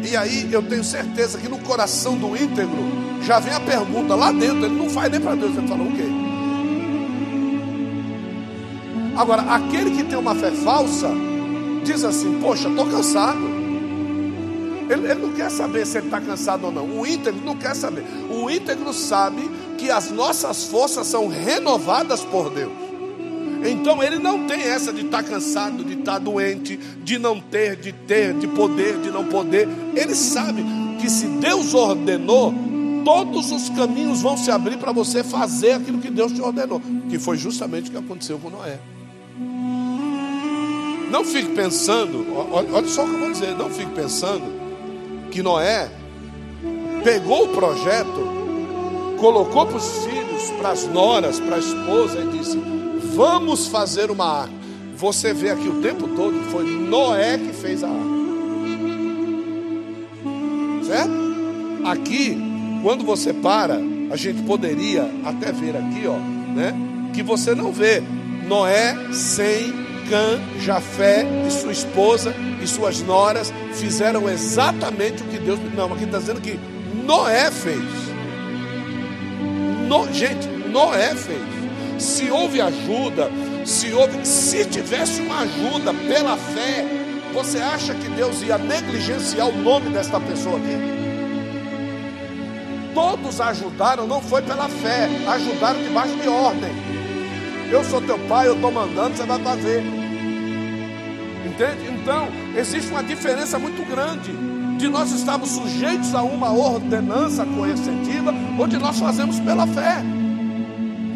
[0.08, 2.86] E aí eu tenho certeza que no coração do íntegro
[3.22, 5.92] já vem a pergunta lá dentro, ele não faz nem para Deus, ele fala o
[5.92, 6.15] quê?
[9.16, 11.08] Agora, aquele que tem uma fé falsa,
[11.84, 13.56] diz assim: Poxa, estou cansado.
[14.88, 16.84] Ele, ele não quer saber se ele está cansado ou não.
[16.84, 18.04] O íntegro não quer saber.
[18.30, 22.72] O íntegro sabe que as nossas forças são renovadas por Deus.
[23.64, 27.40] Então ele não tem essa de estar tá cansado, de estar tá doente, de não
[27.40, 29.68] ter, de ter, de poder, de não poder.
[29.94, 30.64] Ele sabe
[31.00, 32.54] que se Deus ordenou,
[33.04, 37.18] todos os caminhos vão se abrir para você fazer aquilo que Deus te ordenou, que
[37.18, 38.78] foi justamente o que aconteceu com Noé.
[41.10, 44.44] Não fique pensando, olha, só o que eu vou dizer, não fique pensando
[45.30, 45.90] que Noé
[47.04, 52.58] pegou o projeto, colocou para os filhos, para as noras, para a esposa e disse:
[53.14, 54.54] Vamos fazer uma arca.
[54.96, 58.16] Você vê aqui o tempo todo que foi Noé que fez a arca.
[60.84, 61.26] Certo?
[61.84, 62.36] Aqui,
[62.82, 63.78] quando você para,
[64.10, 66.16] a gente poderia até ver aqui, ó,
[66.54, 66.74] né?
[67.12, 68.02] Que você não vê
[68.48, 75.58] Noé sem Cã, Jafé e sua esposa e suas noras fizeram exatamente o que Deus.
[75.74, 76.58] Não, aqui está dizendo que
[77.04, 77.82] Noé fez.
[79.88, 81.56] No, gente, Noé fez.
[81.98, 83.30] Se houve ajuda,
[83.64, 86.84] se houve, se tivesse uma ajuda pela fé,
[87.32, 90.96] você acha que Deus ia negligenciar o nome desta pessoa aqui?
[92.94, 96.85] Todos ajudaram, não foi pela fé, ajudaram debaixo de ordem.
[97.70, 99.82] Eu sou teu pai, eu estou mandando, você vai fazer.
[101.44, 101.88] Entende?
[102.00, 104.32] Então, existe uma diferença muito grande
[104.76, 110.02] de nós estarmos sujeitos a uma ordenança coercitiva ou de nós fazemos pela fé.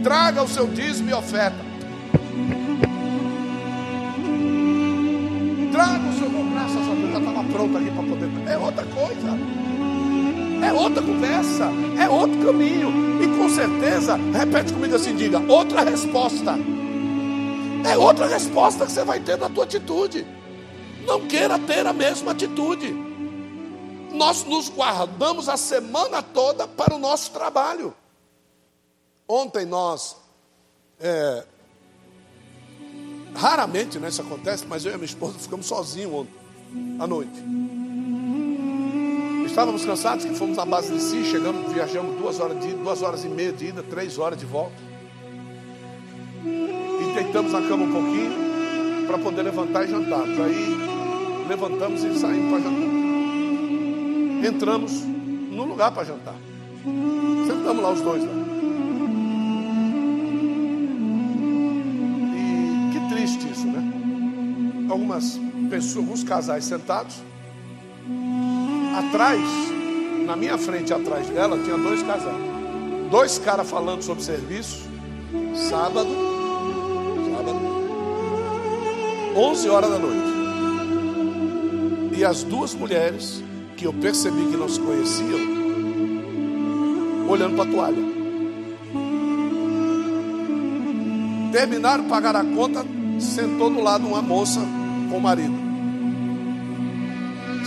[0.02, 1.58] Traga o seu dízimo e oferta.
[5.72, 8.30] Traga o seu graças a Deus, já estava pronto aqui para poder.
[8.46, 9.69] É outra coisa.
[10.62, 11.68] É outra conversa,
[11.98, 12.90] é outro caminho.
[13.22, 16.54] E com certeza, repete comigo assim, diga, outra resposta.
[17.88, 20.26] É outra resposta que você vai ter na tua atitude.
[21.06, 22.92] Não queira ter a mesma atitude.
[24.12, 27.94] Nós nos guardamos a semana toda para o nosso trabalho.
[29.26, 30.16] Ontem nós,
[31.00, 31.44] é,
[33.34, 36.34] raramente né, isso acontece, mas eu e minha esposa ficamos sozinhos ontem,
[36.98, 37.42] à noite.
[39.50, 43.24] Estávamos cansados que fomos à base de si, chegamos, viajamos duas horas de duas horas
[43.24, 44.76] e meia de ida, três horas de volta.
[46.44, 48.30] E deitamos na cama um pouquinho
[49.08, 50.22] para poder levantar e jantar.
[50.22, 52.88] Aí levantamos e saímos para jantar.
[54.54, 56.36] Entramos no lugar para jantar.
[57.44, 58.32] Sentamos lá os dois lá.
[62.36, 63.82] E que triste isso, né?
[64.88, 67.29] Algumas pessoas, alguns casais sentados
[69.10, 69.42] Atrás,
[70.24, 72.36] na minha frente, atrás dela, tinha dois casais.
[73.10, 74.88] Dois caras falando sobre serviço.
[75.52, 76.10] Sábado.
[77.34, 77.58] Sábado.
[79.34, 80.30] 11 horas da noite.
[82.16, 83.42] E as duas mulheres,
[83.76, 85.40] que eu percebi que não se conheciam,
[87.28, 88.04] olhando para a toalha.
[91.50, 92.86] Terminaram, pagaram a conta,
[93.18, 94.60] sentou do lado uma moça
[95.10, 95.69] com o marido.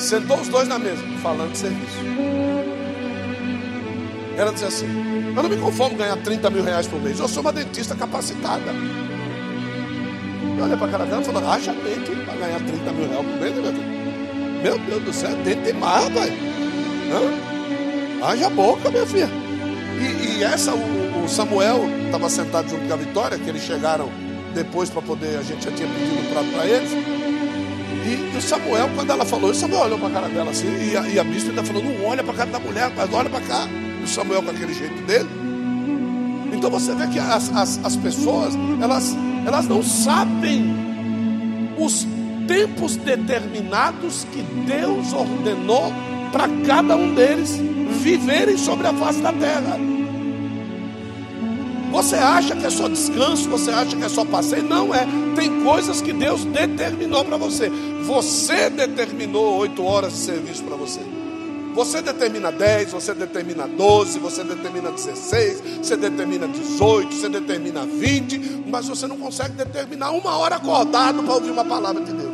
[0.04, 1.98] Sentou os dois na mesa, falando de serviço.
[4.38, 4.86] Ela disse assim:
[5.34, 7.20] Eu não me conformo ganhar 30 mil reais por mês.
[7.20, 8.72] Eu sou uma dentista capacitada.
[10.58, 13.26] Eu olhei para a cara dela e falei: Haja dente para ganhar 30 mil reais
[13.26, 13.94] por mês, né, meu filho?
[14.62, 16.38] Meu Deus do céu, dente demais, pai.
[18.22, 19.30] Haja boca, minha filha.
[20.00, 24.10] E, e essa, o, o Samuel estava sentado junto com a Vitória, que eles chegaram
[24.54, 27.13] depois para poder, a gente já tinha pedido o prato para eles.
[28.06, 30.98] E, o Samuel, quando ela falou isso, Samuel olhou para a cara dela assim, e
[30.98, 33.30] a, e a bispa ainda falou: não olha para a cara da mulher, mas olha
[33.30, 33.68] para cá.
[34.04, 35.30] O Samuel com aquele jeito dele.
[36.52, 40.74] Então você vê que as, as, as pessoas, elas, elas não sabem
[41.78, 42.06] os
[42.48, 45.92] tempos determinados que Deus ordenou
[46.32, 47.60] para cada um deles
[48.02, 49.78] viverem sobre a face da terra.
[51.92, 54.64] Você acha que é só descanso, você acha que é só passeio?
[54.64, 55.06] Não é.
[55.36, 57.72] Tem coisas que Deus determinou para você.
[58.06, 61.00] Você determinou oito horas de serviço para você.
[61.74, 68.64] Você determina 10, você determina 12, você determina 16, você determina 18, você determina 20,
[68.68, 72.34] mas você não consegue determinar uma hora acordado para ouvir uma palavra de Deus.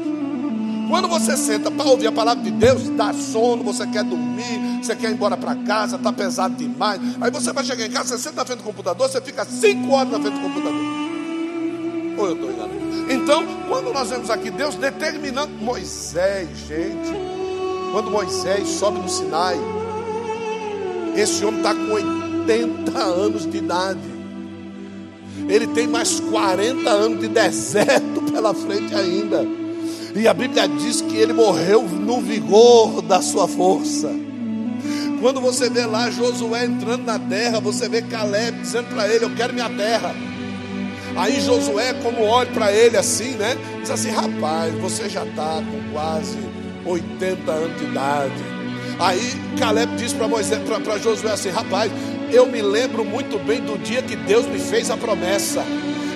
[0.89, 4.95] Quando você senta para ouvir a palavra de Deus, dá sono, você quer dormir, você
[4.95, 6.99] quer ir embora para casa, está pesado demais.
[7.21, 9.93] Aí você vai chegar em casa, você senta na frente do computador, você fica cinco
[9.93, 10.81] horas na frente do computador.
[12.17, 12.78] Ou eu estou enganado?
[13.09, 17.11] Então, quando nós vemos aqui Deus determinando Moisés, gente,
[17.91, 19.57] quando Moisés sobe no Sinai,
[21.15, 23.99] esse homem está com 80 anos de idade.
[25.47, 29.43] Ele tem mais 40 anos de deserto pela frente ainda.
[30.15, 34.11] E a Bíblia diz que ele morreu no vigor da sua força.
[35.19, 39.35] Quando você vê lá Josué entrando na terra, você vê Caleb dizendo para ele: Eu
[39.35, 40.15] quero minha terra.
[41.19, 43.57] Aí Josué, como olha para ele assim, né?
[43.81, 46.37] Diz assim: Rapaz, você já está com quase
[46.85, 48.33] 80 anos de idade.
[48.97, 51.91] Aí Caleb diz para Josué assim: Rapaz,
[52.31, 55.61] eu me lembro muito bem do dia que Deus me fez a promessa.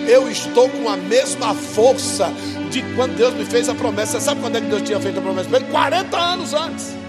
[0.07, 2.31] Eu estou com a mesma força
[2.71, 4.21] de quando Deus me fez a promessa.
[4.21, 5.69] Sabe quando é que Deus tinha feito a promessa para ele?
[5.69, 7.02] 40 anos antes.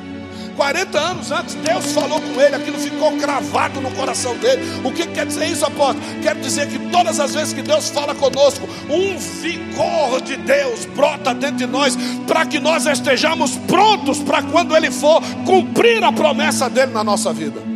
[0.55, 4.63] 40 anos antes, Deus falou com ele, aquilo ficou cravado no coração dele.
[4.85, 6.05] O que quer dizer isso, apóstolo?
[6.23, 11.35] Quer dizer que todas as vezes que Deus fala conosco, um vigor de Deus brota
[11.35, 16.69] dentro de nós, para que nós estejamos prontos para quando Ele for cumprir a promessa
[16.71, 17.74] dele na nossa vida.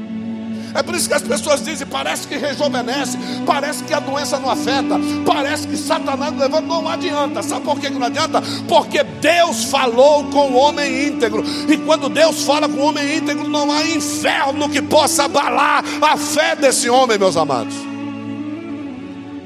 [0.74, 4.50] É por isso que as pessoas dizem: parece que rejuvenesce, parece que a doença não
[4.50, 6.60] afeta, parece que Satanás levanta.
[6.60, 7.42] Não adianta.
[7.42, 8.42] Sabe por que não adianta?
[8.68, 11.44] Porque Deus falou com o homem íntegro.
[11.68, 16.16] E quando Deus fala com o homem íntegro, não há inferno que possa abalar a
[16.16, 17.74] fé desse homem, meus amados.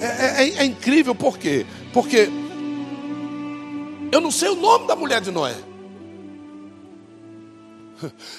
[0.00, 1.64] É, é, é, é incrível, por quê?
[1.92, 2.28] Porque
[4.10, 5.54] eu não sei o nome da mulher de Noé.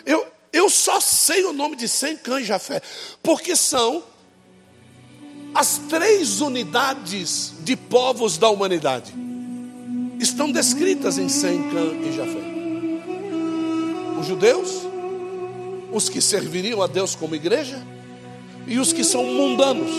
[0.05, 2.79] Eu, eu só sei o nome de Sem, Cã e Jafé,
[3.23, 4.03] porque são
[5.53, 9.13] as três unidades de povos da humanidade.
[10.19, 12.39] Estão descritas em Sem, Cã e Jafé.
[14.19, 14.69] Os judeus,
[15.91, 17.81] os que serviriam a Deus como igreja,
[18.67, 19.91] e os que são mundanos.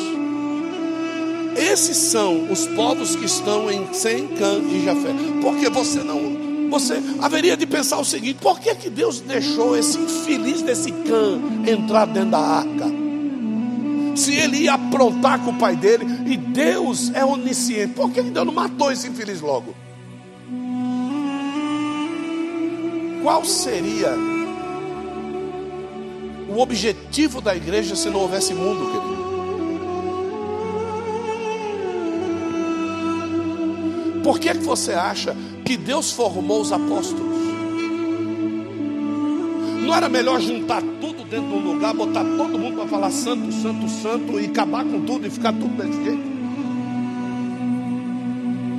[1.57, 5.11] Esses são os povos que estão em Sem, Cã e Jafé.
[5.43, 6.34] Porque você não
[6.75, 11.41] você haveria de pensar o seguinte: por que, que Deus deixou esse infeliz desse cã
[11.67, 12.87] entrar dentro da arca?
[14.17, 18.47] Se ele ia aprontar com o pai dele, e Deus é onisciente, por que Deus
[18.47, 19.75] não matou esse infeliz logo?
[23.23, 24.13] Qual seria
[26.49, 29.14] o objetivo da igreja se não houvesse mundo, querido?
[34.25, 37.35] Por que, que você acha que Deus formou os apóstolos?
[39.83, 43.53] Não era melhor juntar tudo dentro de um lugar, botar todo mundo para falar santo,
[43.53, 46.35] santo, santo e acabar com tudo e ficar tudo desse jeito?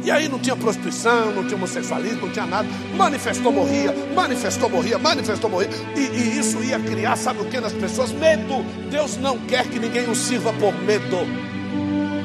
[0.03, 2.67] E aí não tinha prostituição, não tinha homossexualismo, não tinha nada.
[2.97, 5.69] Manifestou, morria, manifestou, morria, manifestou, morria.
[5.95, 8.11] E, e isso ia criar, sabe o que nas pessoas?
[8.11, 8.65] Medo.
[8.89, 11.17] Deus não quer que ninguém o sirva por medo.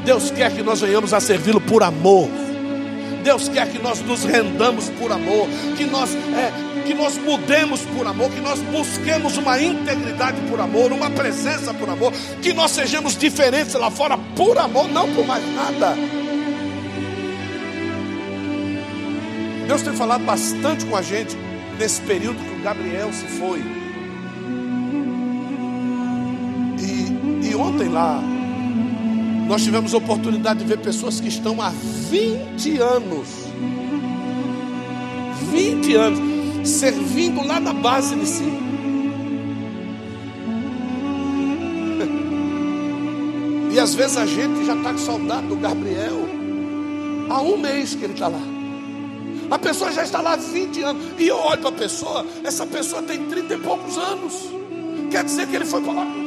[0.06, 2.28] Deus quer que nós venhamos a servi-lo por amor.
[3.22, 8.06] Deus quer que nós nos rendamos por amor, que nós, é, que nós mudemos por
[8.06, 13.16] amor, que nós busquemos uma integridade por amor, uma presença por amor, que nós sejamos
[13.16, 15.94] diferentes lá fora por amor, não por mais nada.
[19.66, 21.36] Deus tem falado bastante com a gente
[21.78, 23.60] nesse período que o Gabriel se foi.
[26.80, 28.20] E, e ontem lá,
[29.50, 33.26] nós tivemos oportunidade de ver pessoas que estão há 20 anos,
[35.50, 38.44] 20 anos, servindo lá na base de si.
[43.72, 46.28] E às vezes a gente já está com saudade do Gabriel.
[47.28, 48.42] Há um mês que ele está lá.
[49.48, 51.04] A pessoa já está lá há 20 anos.
[51.18, 54.48] E eu olho para a pessoa, essa pessoa tem 30 e poucos anos.
[55.10, 56.19] Quer dizer que ele foi para lá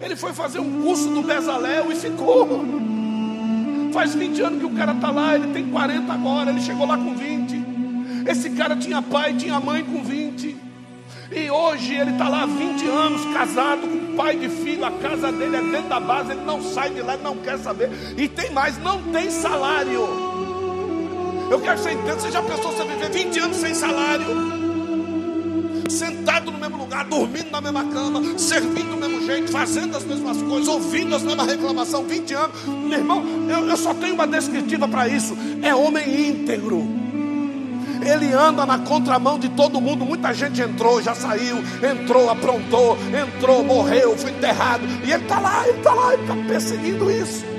[0.00, 2.64] ele foi fazer um curso do Bezalel e ficou.
[3.92, 6.96] Faz 20 anos que o cara está lá, ele tem 40 agora, ele chegou lá
[6.96, 7.64] com 20.
[8.26, 10.56] Esse cara tinha pai, tinha mãe com 20.
[11.32, 15.30] E hoje ele está lá há 20 anos, casado, com pai de filho, a casa
[15.30, 17.90] dele é dentro da base, ele não sai de lá, ele não quer saber.
[18.16, 20.08] E tem mais, não tem salário.
[21.50, 24.59] Eu quero que você entenda, você já pensou você viver 20 anos sem salário?
[25.90, 30.40] Sentado no mesmo lugar, dormindo na mesma cama, servindo do mesmo jeito, fazendo as mesmas
[30.42, 32.64] coisas, ouvindo as mesmas reclamações, 20 anos.
[32.66, 37.00] Meu irmão, eu, eu só tenho uma descritiva para isso: é homem íntegro.
[38.02, 40.06] Ele anda na contramão de todo mundo.
[40.06, 44.84] Muita gente entrou, já saiu, entrou, aprontou, entrou, morreu, foi enterrado.
[45.04, 47.49] E ele está lá, ele está lá, ele está perseguindo isso.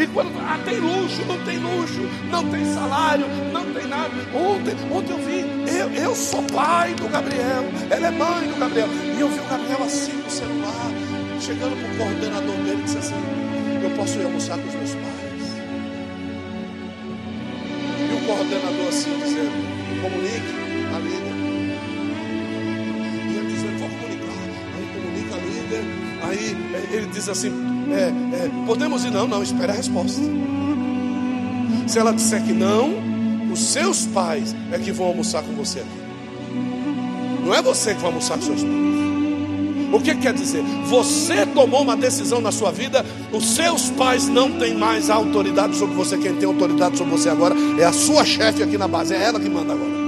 [0.00, 4.14] E quando ah, tem luxo, não tem luxo, não tem salário, não tem nada.
[4.34, 5.44] Ontem, ontem eu vi,
[5.76, 8.88] eu, eu sou pai do Gabriel, ela é mãe do Gabriel.
[8.88, 10.90] E eu vi o Gabriel assim no celular,
[11.38, 13.14] chegando para o coordenador dele e disse assim:
[13.82, 15.20] Eu posso ir almoçar com os meus pais.
[18.00, 20.54] E o coordenador assim dizendo, comunique
[20.94, 21.36] a líder.
[23.28, 24.48] E ele dizendo, vou comunicar.
[24.78, 25.84] Aí comunica a líder.
[26.22, 29.10] Aí ele diz assim, é, é, podemos ir?
[29.10, 30.20] Não, não, espera a resposta.
[31.86, 32.92] Se ela disser que não,
[33.52, 36.00] os seus pais é que vão almoçar com você aqui.
[37.44, 38.80] Não é você que vai almoçar com seus pais.
[39.92, 40.62] O que quer dizer?
[40.86, 45.96] Você tomou uma decisão na sua vida, os seus pais não têm mais autoridade sobre
[45.96, 46.16] você.
[46.16, 49.40] Quem tem autoridade sobre você agora é a sua chefe aqui na base, é ela
[49.40, 49.99] que manda agora.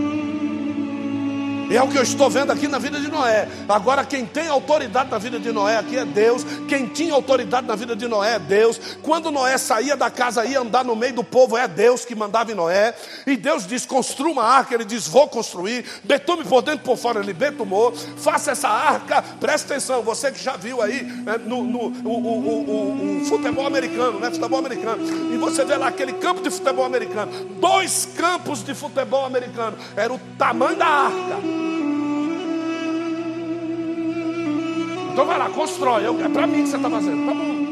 [1.73, 3.49] E é o que eu estou vendo aqui na vida de Noé.
[3.67, 6.45] Agora, quem tem autoridade na vida de Noé aqui é Deus.
[6.69, 8.79] Quem tinha autoridade na vida de Noé é Deus.
[9.01, 12.15] Quando Noé saía da casa e ia andar no meio do povo, é Deus que
[12.15, 12.95] mandava em Noé.
[13.27, 14.75] E Deus diz: construa uma arca.
[14.75, 15.87] Ele diz: vou construir.
[16.05, 17.21] Betume por dentro e por fora.
[17.21, 17.91] Ele betumou.
[18.19, 19.23] Faça essa arca.
[19.41, 20.03] Presta atenção.
[20.03, 24.31] Você que já viu aí né, no, no o, o, o, futebol americano, né?
[24.31, 25.03] Futebol americano.
[25.33, 27.33] E você vê lá aquele campo de futebol americano.
[27.59, 29.79] Dois campos de futebol americano.
[29.97, 31.62] Era o tamanho da arca.
[35.13, 36.05] Então vai lá, constrói.
[36.05, 37.27] é para mim que você está fazendo.
[37.27, 37.63] Tá bom.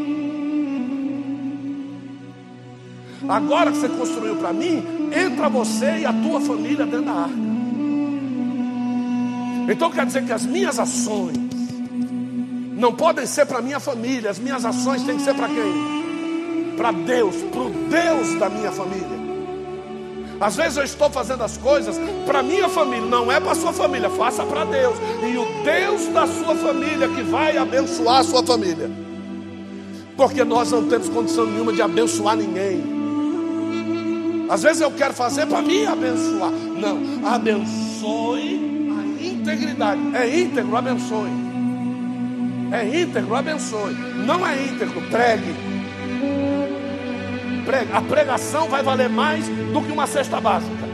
[3.28, 4.84] Agora que você construiu para mim,
[5.14, 7.50] entra você e a tua família dentro da arca.
[9.68, 11.36] Então quer dizer que as minhas ações
[12.76, 16.74] não podem ser para minha família, as minhas ações têm que ser para quem?
[16.76, 19.20] Para Deus, para o Deus da minha família.
[20.40, 24.08] Às vezes eu estou fazendo as coisas para minha família, não é para sua família,
[24.10, 24.96] faça para Deus.
[25.22, 28.90] E o Deus da sua família que vai abençoar a sua família.
[30.16, 32.82] Porque nós não temos condição nenhuma de abençoar ninguém.
[34.48, 36.50] Às vezes eu quero fazer para mim abençoar.
[36.50, 40.00] Não, abençoe a integridade.
[40.14, 41.30] É íntegro, abençoe.
[42.72, 43.94] É íntegro, abençoe.
[44.26, 45.54] Não é íntegro, pregue
[47.70, 47.96] prega.
[47.96, 50.89] A pregação vai valer mais do que uma cesta básica.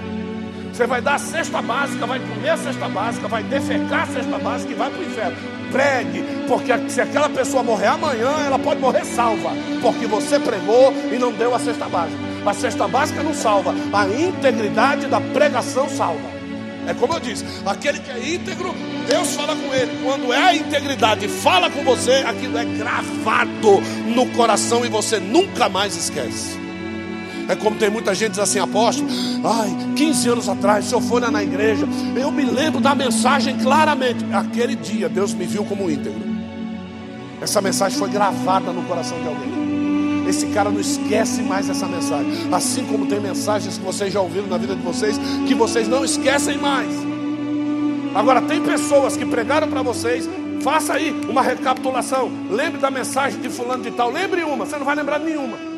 [0.77, 4.39] Você vai dar a cesta básica, vai comer a cesta básica, vai defecar a cesta
[4.39, 5.37] básica e vai para o inferno.
[5.73, 11.19] Pregue, porque se aquela pessoa morrer amanhã, ela pode morrer salva, porque você pregou e
[11.19, 12.19] não deu a cesta básica.
[12.45, 16.29] A cesta básica não salva, a integridade da pregação salva.
[16.87, 18.75] É como eu disse, aquele que é íntegro,
[19.09, 19.99] Deus fala com ele.
[20.05, 23.81] Quando é a integridade fala com você, aquilo é gravado
[24.15, 26.66] no coração e você nunca mais esquece.
[27.49, 29.09] É como tem muita gente diz assim, apóstolo,
[29.45, 31.87] ai, 15 anos atrás, se eu for na igreja,
[32.17, 34.25] eu me lembro da mensagem claramente.
[34.33, 36.21] Aquele dia Deus me viu como íntegro.
[37.41, 40.27] Essa mensagem foi gravada no coração de alguém.
[40.29, 42.27] Esse cara não esquece mais essa mensagem.
[42.53, 45.17] Assim como tem mensagens que vocês já ouviram na vida de vocês,
[45.47, 46.91] que vocês não esquecem mais.
[48.15, 50.29] Agora, tem pessoas que pregaram para vocês,
[50.63, 52.31] faça aí uma recapitulação.
[52.51, 54.11] Lembre da mensagem de fulano de tal.
[54.11, 55.76] Lembre uma, você não vai lembrar de nenhuma.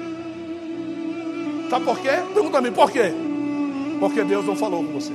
[1.69, 2.11] Sabe por quê?
[2.33, 3.13] Pergunta a mim, por quê?
[4.01, 5.13] Porque Deus não falou com você.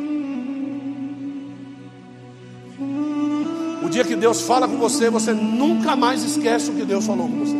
[3.83, 7.27] O dia que Deus fala com você, você nunca mais esquece o que Deus falou
[7.27, 7.55] com você.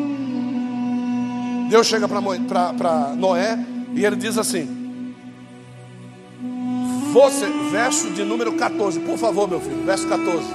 [1.69, 3.59] Deus chega para Noé
[3.93, 5.15] e ele diz assim:
[7.11, 10.45] Você, verso de número 14, por favor, meu filho, verso 14.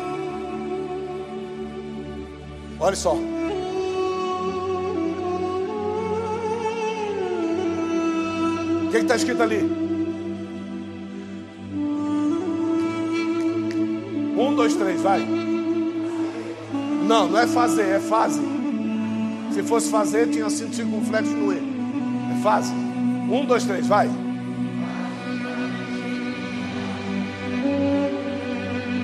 [2.80, 3.16] Olha só.
[8.98, 9.58] Que está escrito ali?
[14.36, 15.20] Um, dois, três, vai.
[17.06, 18.40] Não, não é fazer, é fase.
[19.52, 21.56] Se fosse fazer, tinha sido circunflexo no E.
[21.56, 22.72] É fase.
[22.72, 24.08] Um, dois, três, vai.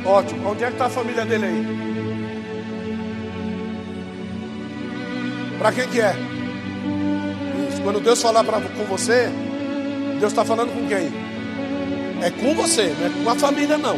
[0.04, 0.50] Ótimo.
[0.50, 1.84] Onde é que está a família dele aí?
[5.58, 6.14] Para quem que é?
[7.70, 7.82] Isso.
[7.82, 9.30] Quando Deus falar pra, com você,
[10.24, 11.12] Deus está falando com quem?
[12.22, 13.94] É com você, não é com a família, não.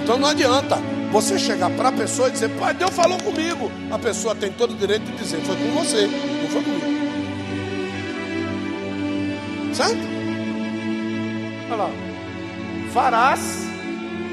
[0.00, 0.78] Então não adianta
[1.10, 3.68] você chegar para a pessoa e dizer, pai, Deus falou comigo.
[3.90, 6.86] A pessoa tem todo o direito de dizer, foi com você, não foi comigo.
[9.74, 9.98] Certo?
[11.66, 11.90] Olha lá.
[12.92, 13.66] Farás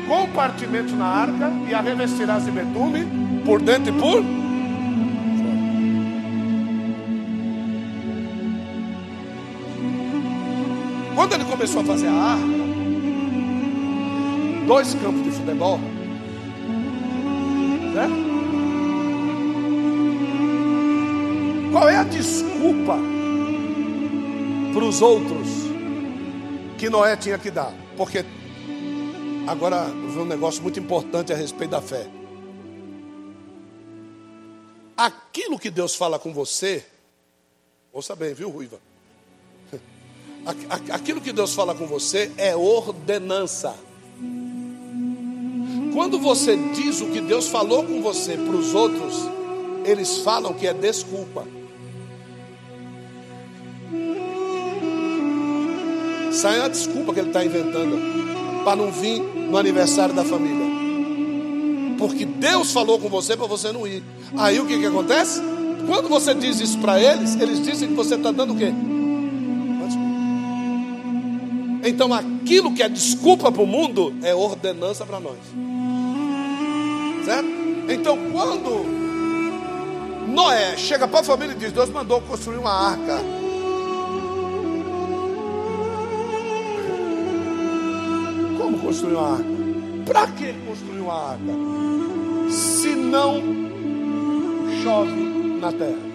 [0.07, 3.07] compartimento na arca e a revestirás de betume
[3.43, 4.38] por dentro e por
[11.59, 12.45] começou a fazer a arca,
[14.65, 15.77] dois campos de futebol,
[17.93, 18.07] né?
[21.69, 22.97] Qual é a desculpa
[24.73, 25.49] para os outros
[26.77, 27.73] que Noé tinha que dar?
[27.97, 28.23] Porque
[29.45, 32.07] agora vem um negócio muito importante a respeito da fé.
[34.95, 36.85] Aquilo que Deus fala com você,
[37.91, 38.79] ouça bem, viu, Ruiva?
[40.91, 43.75] Aquilo que Deus fala com você é ordenança.
[45.93, 49.15] Quando você diz o que Deus falou com você para os outros,
[49.83, 51.45] eles falam que é desculpa.
[56.41, 57.97] Aí é desculpa que ele está inventando
[58.63, 60.65] para não vir no aniversário da família.
[61.97, 64.01] Porque Deus falou com você para você não ir.
[64.37, 65.41] Aí o que, que acontece?
[65.85, 68.71] Quando você diz isso para eles, eles dizem que você está dando o quê?
[71.89, 75.39] Então aquilo que é desculpa para o mundo é ordenança para nós.
[77.25, 77.49] Certo?
[77.89, 78.85] Então quando
[80.27, 83.17] Noé chega para a família e diz: Deus mandou construir uma arca.
[88.57, 89.45] Como construir uma arca?
[90.05, 92.51] Para que construir uma arca?
[92.51, 93.41] Se não
[94.83, 96.09] chove na terra.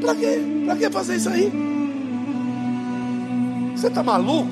[0.00, 0.38] Para quê?
[0.64, 1.73] Para que fazer isso aí?
[3.84, 4.48] Você está maluco?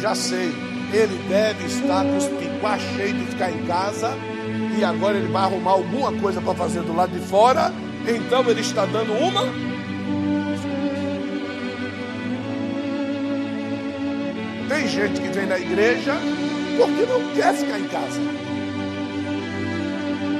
[0.00, 0.52] Já sei.
[0.92, 4.10] Ele deve estar com os picuás cheios de ficar em casa.
[4.76, 7.72] E agora ele vai arrumar alguma coisa para fazer do lado de fora.
[8.08, 9.42] Então ele está dando uma.
[14.68, 16.14] Tem gente que vem na igreja
[16.76, 18.20] porque não quer ficar em casa.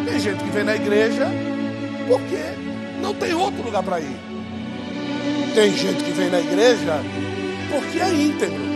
[0.04, 1.28] Tem gente que vem na igreja
[2.08, 4.29] porque não tem outro lugar para ir.
[5.54, 7.02] Tem gente que vem na igreja
[7.70, 8.70] porque é íntegro.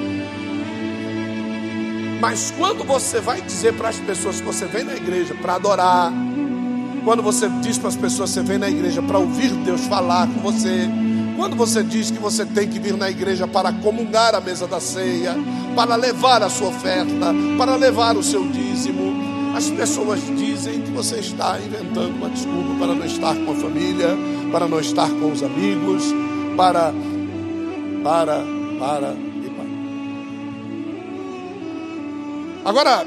[2.20, 6.12] Mas quando você vai dizer para as pessoas que você vem na igreja para adorar,
[7.05, 10.27] quando você diz para as pessoas que você vem na igreja para ouvir Deus falar
[10.27, 10.89] com você,
[11.37, 14.81] quando você diz que você tem que vir na igreja para comungar a mesa da
[14.81, 15.37] ceia,
[15.77, 19.12] para levar a sua oferta, para levar o seu dízimo,
[19.55, 24.16] as pessoas dizem que você está inventando uma desculpa para não estar com a família,
[24.51, 26.03] para não estar com os amigos,
[26.57, 26.93] para,
[28.03, 28.45] para,
[28.79, 29.65] para e para.
[32.71, 33.07] Agora,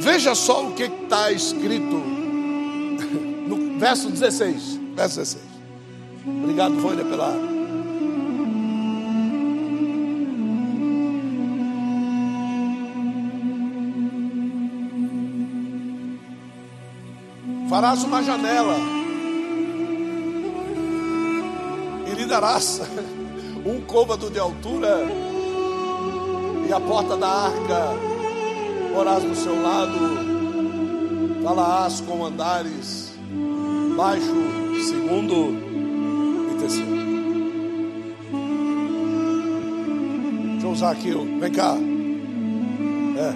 [0.00, 1.96] veja só o que está escrito
[3.46, 4.80] no verso 16.
[4.96, 5.44] Verso 16.
[6.26, 7.58] Obrigado, Vânia, pela.
[17.68, 18.97] Farás uma janela
[22.28, 22.80] darás
[23.66, 25.00] um côvado de altura
[26.68, 28.08] e a porta da arca
[28.98, 29.96] porás do seu lado,
[31.42, 33.14] falaás com andares
[33.96, 34.34] baixo,
[34.88, 35.54] segundo
[36.50, 36.98] e terceiro.
[40.50, 41.76] Deixa eu usar aqui, vem cá.
[43.18, 43.32] É,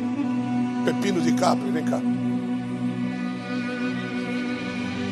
[0.85, 2.01] pepino de capri, vem cá.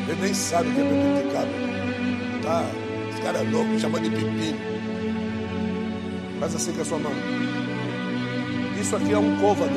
[0.09, 2.41] Ele nem sabe o que é pepino de capri.
[2.43, 2.80] Tá
[3.23, 4.57] cara louco, chama de pepino.
[6.39, 7.11] Faz assim com a sua mão.
[8.79, 9.71] Isso aqui é um côvado.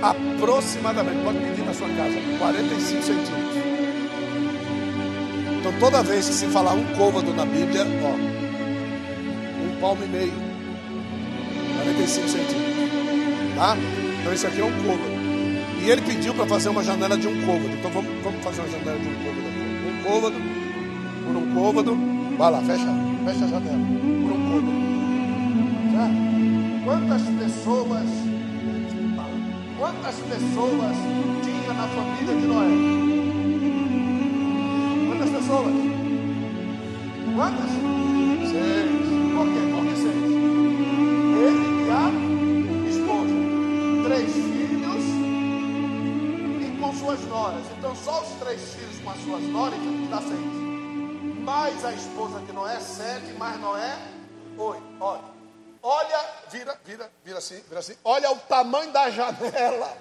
[0.00, 3.58] Aproximadamente, pode medir na sua casa, 45 centímetros.
[5.58, 8.14] Então toda vez que se falar um côvado na Bíblia, ó,
[9.64, 10.32] um palmo e meio.
[11.82, 13.54] 45 centímetros.
[13.56, 13.76] Tá?
[14.20, 15.18] Então esse aqui é um côvado.
[15.82, 17.70] E ele pediu para fazer uma janela de um côvado.
[17.70, 19.47] Então vamos, vamos fazer uma janela de um côvado
[20.02, 20.36] côvado,
[21.26, 21.96] por um côvado.
[22.36, 22.86] Vai lá, fecha,
[23.24, 23.78] fecha a janela.
[24.22, 24.88] Por um côvado.
[25.92, 26.28] Já?
[26.84, 28.08] Quantas pessoas,
[29.78, 30.96] quantas pessoas
[31.42, 32.68] tinha na família de Noé?
[35.08, 35.74] Quantas pessoas?
[37.34, 37.70] Quantas?
[38.50, 39.08] Seis.
[39.34, 39.60] Por quê?
[39.70, 40.24] Por que seis?
[41.44, 42.10] Ele e a
[42.88, 43.34] esposa.
[44.04, 45.04] Três filhos
[46.62, 47.64] e com suas noras.
[47.78, 49.78] Então só os três filhos com as suas noras
[50.08, 51.42] dá seis.
[51.44, 53.96] Mais a esposa de Noé, sete, mais Noé,
[54.56, 54.82] oito.
[55.00, 55.22] Olha,
[55.82, 57.94] olha, vira, vira, vira assim, vira assim.
[58.04, 59.96] Olha o tamanho da janela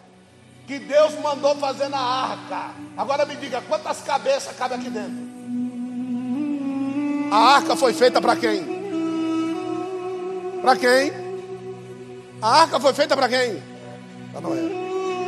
[0.66, 2.72] que Deus mandou fazer na arca.
[2.98, 5.28] Agora me diga, quantas cabeças cabe aqui dentro?
[7.32, 8.66] A arca foi feita para quem?
[10.62, 11.12] Para quem?
[12.42, 13.64] A arca foi feita para quem?
[14.32, 14.60] Para Noé.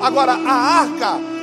[0.02, 1.39] Agora, a arca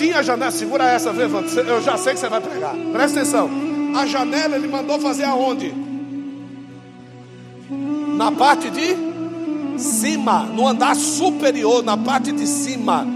[0.00, 2.74] tinha janela, segura essa, vê, eu já sei que você vai pregar.
[2.90, 3.50] Presta atenção.
[3.94, 5.74] A janela ele mandou fazer aonde?
[8.16, 8.96] Na parte de
[9.78, 13.06] cima, no andar superior, na parte de cima.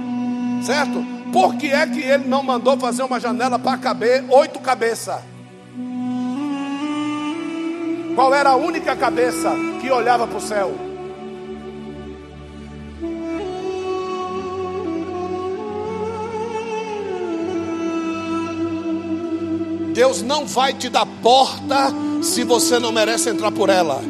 [0.62, 1.02] Certo?
[1.32, 5.20] Por que é que ele não mandou fazer uma janela para caber oito cabeças?
[8.14, 10.93] Qual era a única cabeça que olhava para o céu?
[19.94, 24.02] Deus não vai te dar porta se você não merece entrar por ela.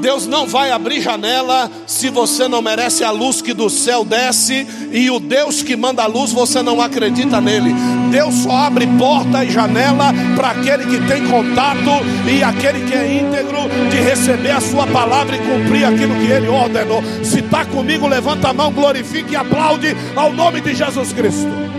[0.00, 4.64] Deus não vai abrir janela se você não merece a luz que do céu desce
[4.92, 7.74] e o Deus que manda a luz você não acredita nele.
[8.12, 13.14] Deus só abre porta e janela para aquele que tem contato e aquele que é
[13.14, 13.58] íntegro
[13.90, 17.02] de receber a sua palavra e cumprir aquilo que ele ordenou.
[17.24, 21.73] Se está comigo, levanta a mão, glorifique e aplaude ao nome de Jesus Cristo.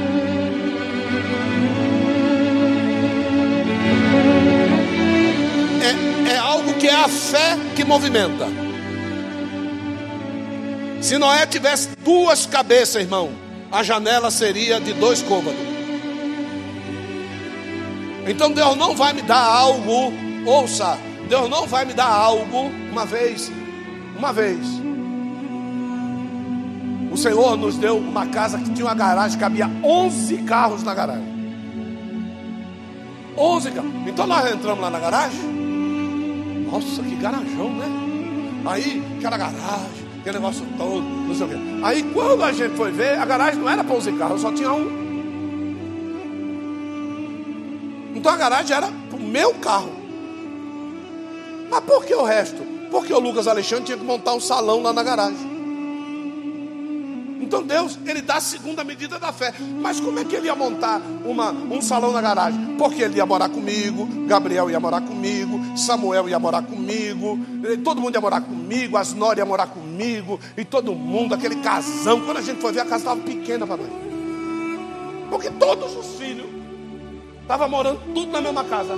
[6.86, 8.46] Que é a fé que movimenta.
[11.02, 13.32] Se Noé tivesse duas cabeças, irmão,
[13.72, 15.60] a janela seria de dois côvados.
[18.28, 20.14] Então Deus não vai me dar algo,
[20.46, 20.96] ouça,
[21.28, 23.52] Deus não vai me dar algo uma vez,
[24.16, 24.60] uma vez.
[27.12, 31.34] O Senhor nos deu uma casa que tinha uma garagem, cabia 11 carros na garagem.
[33.36, 33.92] 11 carros.
[34.06, 35.65] Então nós entramos lá na garagem.
[36.66, 37.86] Nossa, que garajão, né?
[38.66, 41.56] Aí, aquela garagem, aquele negócio todo, não sei o quê.
[41.84, 44.74] Aí, quando a gente foi ver, a garagem não era para 11 carros, só tinha
[44.74, 45.06] um.
[48.16, 49.92] Então a garagem era para o meu carro.
[51.70, 52.64] Mas por que o resto?
[52.90, 55.55] Porque o Lucas Alexandre tinha que montar um salão lá na garagem.
[57.56, 59.54] Então Deus, Ele dá a segunda medida da fé.
[59.82, 62.76] Mas como é que Ele ia montar uma, um salão na garagem?
[62.78, 68.02] Porque Ele ia morar comigo, Gabriel ia morar comigo, Samuel ia morar comigo, eh, todo
[68.02, 72.20] mundo ia morar comigo, as Nora ia morar comigo, e todo mundo, aquele casão.
[72.22, 73.92] Quando a gente foi ver, a casa estava pequena para nós.
[75.30, 76.48] Porque todos os filhos
[77.42, 78.94] estavam morando tudo na mesma casa.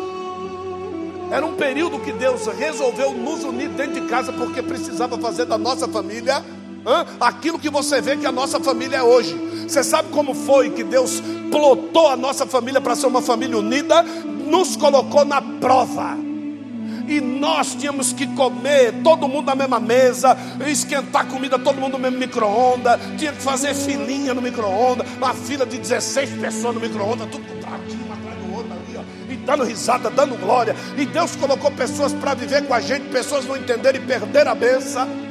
[1.30, 5.58] Era um período que Deus resolveu nos unir dentro de casa porque precisava fazer da
[5.58, 6.44] nossa família
[7.20, 9.36] aquilo que você vê que a nossa família é hoje.
[9.68, 11.22] Você sabe como foi que Deus
[11.52, 14.02] plotou a nossa família para ser uma família unida?
[14.02, 16.18] Nos colocou na prova.
[17.08, 22.00] E nós tínhamos que comer, todo mundo na mesma mesa, esquentar comida, todo mundo no
[22.00, 27.30] mesmo micro-ondas, tinha que fazer filinha no micro-ondas, uma fila de 16 pessoas no micro-ondas,
[27.32, 30.76] tudo com pratinho um atrás do outro ali, ó, dando risada, dando glória.
[30.98, 34.54] E Deus colocou pessoas para viver com a gente, pessoas não entenderem e perder a
[34.54, 35.27] benção.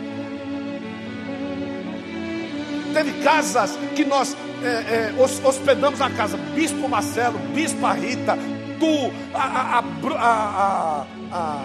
[2.97, 6.39] Teve casas que nós é, é, hospedamos a casa.
[6.55, 8.39] Bispo Marcelo, Bispa Rita,
[8.81, 9.85] tu, a, a,
[10.19, 11.65] a, a,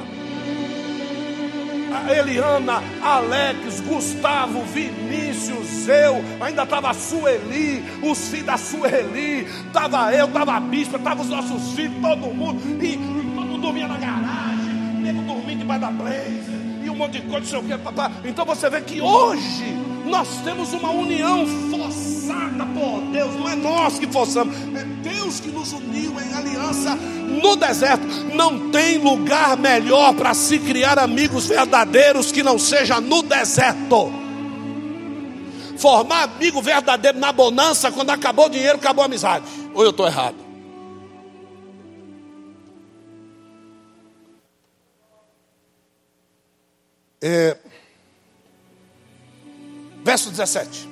[2.14, 10.26] Eliana, Alex, Gustavo, Vinícius, eu, ainda estava a Sueli, os filhos da Sueli, estava eu,
[10.26, 14.74] estava a Bispa, estava os nossos filhos, todo mundo, e, todo mundo dormia na garagem,
[15.02, 16.44] nego dormindo debaixo da blazer,
[16.84, 18.12] e um monte de coisa, não sei o que, papá.
[18.26, 23.98] Então você vê que hoje nós temos uma união forçada por Deus, não é nós
[23.98, 28.06] que forçamos, é Deus que nos uniu em aliança no deserto.
[28.36, 34.12] Não tem lugar melhor para se criar amigos verdadeiros que não seja no deserto.
[35.78, 39.46] Formar amigo verdadeiro na bonança, quando acabou o dinheiro, acabou a amizade.
[39.74, 40.36] Ou eu estou errado?
[47.24, 47.56] É,
[50.04, 50.90] Verso 17.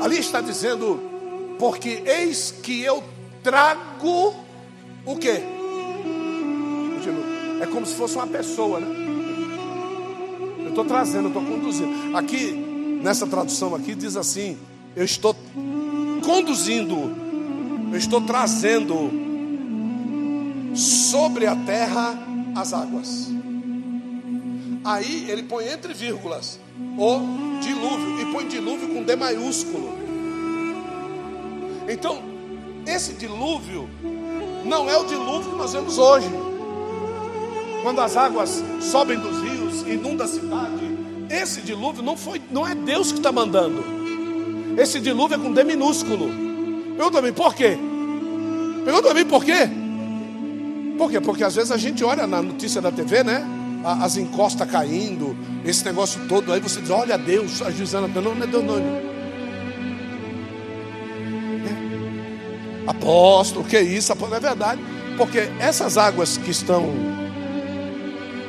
[0.00, 1.00] Ali está dizendo,
[1.58, 3.02] porque eis que eu
[3.42, 4.34] trago
[5.04, 5.42] o quê?
[7.60, 8.86] É como se fosse uma pessoa, né?
[10.58, 12.16] Eu estou trazendo, eu estou conduzindo.
[12.16, 12.52] Aqui,
[13.02, 14.58] nessa tradução aqui, diz assim:
[14.94, 15.34] eu estou
[16.24, 16.94] conduzindo,
[17.90, 19.25] eu estou trazendo
[20.76, 22.18] sobre a terra
[22.54, 23.28] as águas.
[24.84, 26.60] Aí ele põe entre vírgulas
[26.98, 29.94] o dilúvio e põe dilúvio com D maiúsculo.
[31.88, 32.22] Então,
[32.86, 33.88] esse dilúvio
[34.64, 36.28] não é o dilúvio que nós vemos hoje.
[37.82, 40.96] Quando as águas sobem dos rios, inunda a cidade.
[41.30, 43.82] Esse dilúvio não foi, não é Deus que está mandando.
[44.76, 46.28] Esse dilúvio é com D minúsculo.
[46.96, 47.78] Pergunta a mim por quê?
[48.84, 49.85] Pergunta a mim por quê?
[50.96, 51.20] Por quê?
[51.20, 53.44] Porque às vezes a gente olha na notícia da TV, né?
[53.84, 58.42] As encostas caindo, esse negócio todo, aí você diz, olha Deus, a Gisana, não, não
[58.42, 58.78] é Deus não.
[58.78, 59.16] É.
[62.86, 64.12] Apóstolo, que isso?
[64.12, 64.80] Apóstolo, é verdade.
[65.16, 66.92] Porque essas águas que estão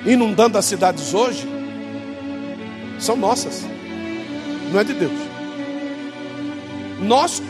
[0.05, 1.47] inundando as cidades hoje,
[2.99, 3.63] são nossas,
[4.71, 5.11] não é de Deus.
[6.99, 7.43] Nós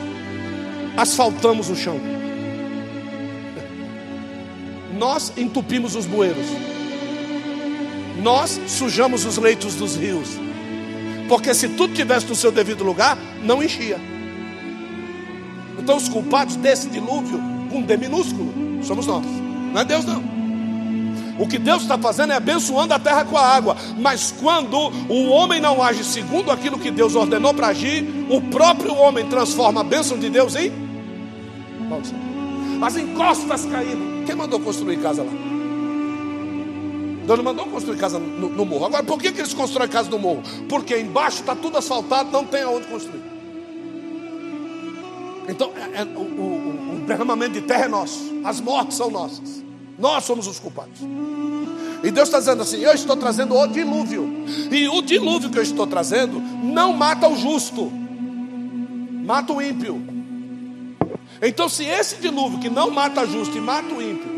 [0.98, 2.00] asfaltamos o chão
[4.98, 6.46] nós entupimos os bueiros,
[8.22, 10.30] nós sujamos os leitos dos rios,
[11.30, 14.00] porque se tudo tivesse no seu devido lugar, não enchia.
[15.78, 17.40] Então, os culpados desse dilúvio
[17.70, 18.84] com D minúsculo.
[18.84, 19.26] Somos nós.
[19.74, 20.24] Não é Deus, não.
[21.40, 23.78] O que Deus está fazendo é abençoando a terra com a água.
[23.98, 24.78] Mas quando
[25.08, 29.82] o homem não age segundo aquilo que Deus ordenou para agir, o próprio homem transforma
[29.82, 30.72] a bênção de Deus em.
[32.82, 34.17] As encostas caíram.
[34.28, 35.32] Quem mandou construir casa lá?
[37.26, 38.86] Deus não mandou construir casa no, no morro.
[38.86, 40.44] Agora, por que, que eles constroem casa no morro?
[40.68, 43.22] Porque embaixo está tudo asfaltado, não tem aonde construir.
[45.48, 48.42] Então, é, é, o, o, o derramamento de terra é nosso.
[48.44, 49.64] As mortes são nossas.
[49.98, 51.00] Nós somos os culpados.
[52.04, 54.30] E Deus está dizendo assim: Eu estou trazendo o dilúvio.
[54.70, 57.90] E o dilúvio que eu estou trazendo não mata o justo,
[59.26, 60.17] mata o ímpio.
[61.42, 64.38] Então, se esse dilúvio que não mata justo e mata o ímpio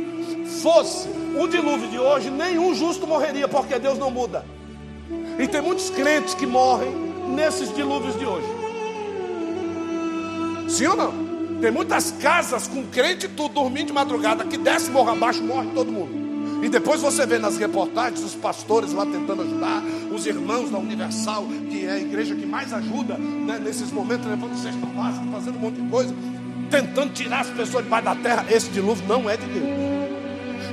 [0.61, 1.07] fosse
[1.39, 4.45] o dilúvio de hoje, nenhum justo morreria, porque Deus não muda.
[5.37, 6.91] E tem muitos crentes que morrem
[7.29, 8.47] nesses dilúvios de hoje.
[10.67, 11.29] Sim ou não?
[11.61, 15.91] Tem muitas casas com crente tudo dormindo de madrugada, que desce morro abaixo, morre todo
[15.91, 16.19] mundo.
[16.63, 19.81] E depois você vê nas reportagens os pastores lá tentando ajudar,
[20.11, 24.55] os irmãos da Universal, que é a igreja que mais ajuda né, nesses momentos, levando
[24.57, 26.13] cesta básica, fazendo um monte de coisa,
[26.69, 28.45] tentando tirar as pessoas debaixo da terra.
[28.49, 29.89] Esse dilúvio não é de Deus.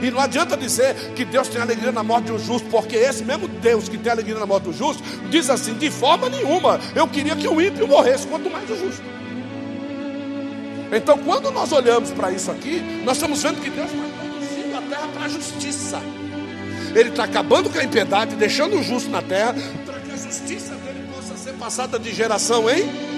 [0.03, 3.25] E não adianta dizer que Deus tem alegria na morte de um justo, porque esse
[3.25, 7.09] mesmo Deus que tem alegria na morte do justo, diz assim: de forma nenhuma, eu
[7.09, 9.03] queria que o ímpio morresse, quanto mais o justo.
[10.93, 14.83] Então, quando nós olhamos para isso aqui, nós estamos vendo que Deus está conduzindo a
[14.83, 16.01] terra para a justiça.
[16.95, 20.75] Ele está acabando com a impiedade, deixando o justo na terra, para que a justiça
[20.77, 23.16] dele possa ser passada de geração em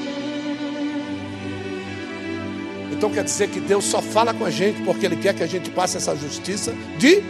[2.98, 5.46] Então quer dizer que Deus só fala com a gente porque Ele quer que a
[5.46, 7.22] gente passe essa justiça de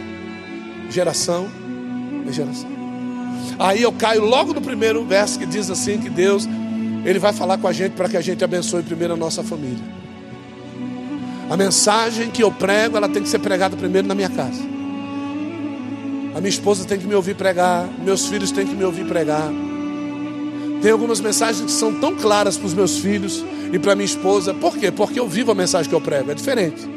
[0.89, 1.47] geração
[2.27, 2.67] em geração.
[3.59, 6.47] Aí eu caio logo no primeiro verso que diz assim que Deus
[7.05, 9.83] ele vai falar com a gente para que a gente abençoe primeiro a nossa família.
[11.49, 14.61] A mensagem que eu prego, ela tem que ser pregada primeiro na minha casa.
[16.35, 19.51] A minha esposa tem que me ouvir pregar, meus filhos têm que me ouvir pregar.
[20.81, 24.53] Tem algumas mensagens que são tão claras para os meus filhos e para minha esposa.
[24.53, 24.91] Por quê?
[24.91, 26.87] Porque eu vivo a mensagem que eu prego, é diferente.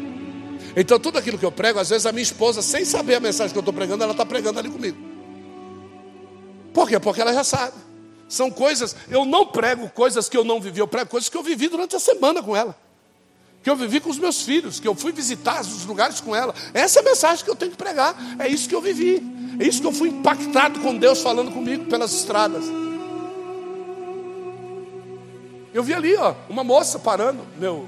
[0.77, 3.53] Então, tudo aquilo que eu prego, às vezes a minha esposa, sem saber a mensagem
[3.53, 4.97] que eu estou pregando, ela está pregando ali comigo.
[6.73, 6.99] Por quê?
[6.99, 7.75] Porque ela já sabe.
[8.29, 11.43] São coisas, eu não prego coisas que eu não vivi, eu prego coisas que eu
[11.43, 12.75] vivi durante a semana com ela.
[13.63, 16.55] Que eu vivi com os meus filhos, que eu fui visitar os lugares com ela.
[16.73, 18.17] Essa é a mensagem que eu tenho que pregar.
[18.39, 19.23] É isso que eu vivi.
[19.61, 22.65] É isso que eu fui impactado com Deus falando comigo pelas estradas.
[25.75, 27.41] Eu vi ali, ó, uma moça parando.
[27.59, 27.87] Meu,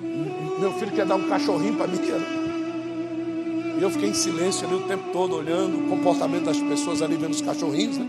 [0.59, 1.99] meu filho quer dar um cachorrinho para mim.
[1.99, 3.77] Né?
[3.79, 7.17] E eu fiquei em silêncio ali o tempo todo, olhando o comportamento das pessoas ali,
[7.17, 7.99] vendo os cachorrinhos.
[7.99, 8.07] Né?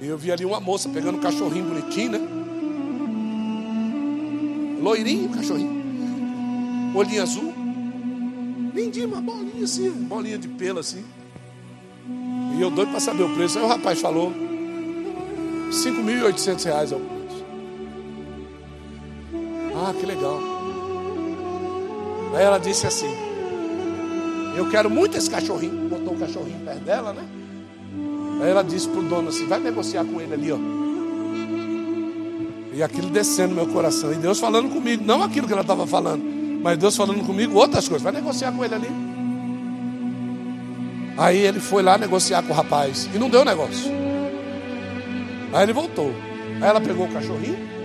[0.00, 2.20] E eu vi ali uma moça pegando um cachorrinho bonitinho, né?
[4.82, 5.76] Loirinho, cachorrinho.
[6.94, 7.54] Olhinho azul.
[8.74, 11.04] Lindinho, uma bolinha assim, bolinha de pelo assim.
[12.56, 13.58] E eu doido para saber o preço.
[13.58, 14.32] Aí o rapaz falou:
[15.70, 17.15] 5.800 reais o
[19.86, 20.40] ah, que legal.
[22.34, 23.08] Aí ela disse assim:
[24.56, 25.88] Eu quero muito esse cachorrinho.
[25.88, 27.22] Botou o cachorrinho perto dela, né?
[28.42, 30.58] Aí ela disse para o dono assim: Vai negociar com ele ali, ó.
[32.72, 34.12] E aquilo descendo no meu coração.
[34.12, 36.22] E Deus falando comigo, não aquilo que ela estava falando,
[36.62, 38.02] mas Deus falando comigo outras coisas.
[38.02, 38.88] Vai negociar com ele ali.
[41.16, 43.08] Aí ele foi lá negociar com o rapaz.
[43.14, 43.90] E não deu negócio.
[45.52, 46.12] Aí ele voltou.
[46.56, 47.75] Aí ela pegou o cachorrinho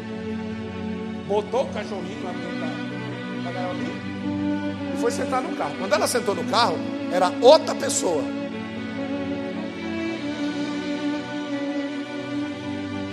[1.32, 5.76] botou o cachorrinho lá dentro da, da gaiolinha e foi sentar no carro.
[5.80, 6.78] Quando ela sentou no carro,
[7.10, 8.22] era outra pessoa.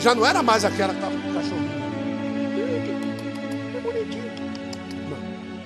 [0.01, 1.79] Já não era mais aquela que estava com o cachorrinho.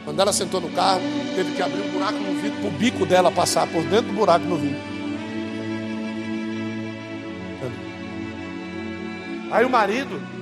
[0.05, 1.01] Quando ela sentou no carro,
[1.35, 4.13] teve que abrir um buraco no vidro para o bico dela passar por dentro do
[4.13, 4.93] buraco no vidro.
[9.51, 10.42] Aí o marido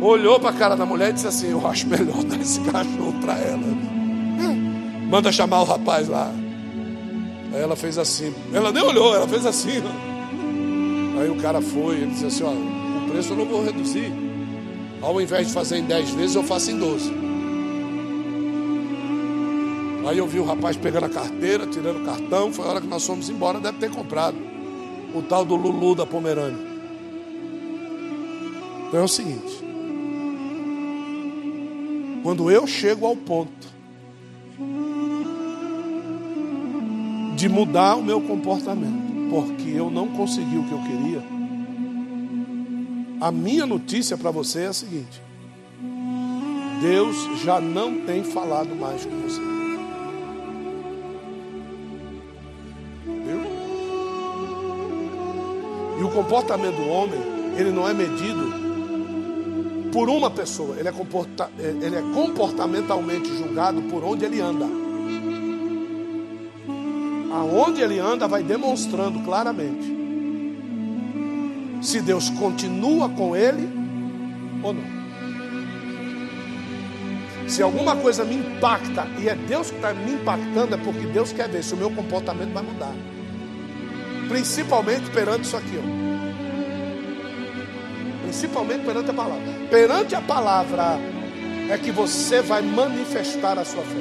[0.00, 3.14] olhou para a cara da mulher e disse assim: Eu acho melhor dar esse cachorro
[3.20, 3.76] para ela.
[5.08, 6.32] Manda chamar o rapaz lá.
[7.52, 8.34] Aí ela fez assim.
[8.52, 9.82] Ela nem olhou, ela fez assim.
[11.20, 14.12] Aí o cara foi, ele disse assim: Ó, o preço eu não vou reduzir.
[15.00, 17.12] Ao invés de fazer em 10 vezes, eu faço em 12.
[20.06, 22.52] Aí eu vi o rapaz pegando a carteira, tirando o cartão.
[22.52, 24.36] Foi a hora que nós fomos embora, deve ter comprado.
[25.14, 26.58] O tal do Lulu da Pomerânia.
[28.88, 29.65] Então é o seguinte:
[32.26, 33.68] quando eu chego ao ponto
[37.36, 41.22] de mudar o meu comportamento, porque eu não consegui o que eu queria,
[43.20, 45.22] a minha notícia para você é a seguinte:
[46.80, 49.40] Deus já não tem falado mais com você.
[53.04, 53.40] viu?
[56.00, 57.20] E o comportamento do homem,
[57.56, 58.65] ele não é medido
[59.96, 64.66] por uma pessoa, ele é, comporta, ele é comportamentalmente julgado por onde ele anda.
[67.32, 69.96] Aonde ele anda vai demonstrando claramente
[71.80, 73.66] se Deus continua com ele
[74.62, 74.84] ou não.
[77.48, 81.32] Se alguma coisa me impacta e é Deus que está me impactando, é porque Deus
[81.32, 82.92] quer ver se o meu comportamento vai mudar.
[84.28, 85.78] Principalmente perante isso aqui.
[85.78, 85.82] Ó.
[88.24, 89.55] Principalmente perante a palavra.
[89.70, 90.98] Perante a palavra
[91.68, 94.00] é que você vai manifestar a sua fé.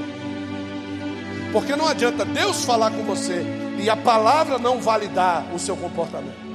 [1.52, 3.44] Porque não adianta Deus falar com você
[3.80, 6.46] e a palavra não validar o seu comportamento.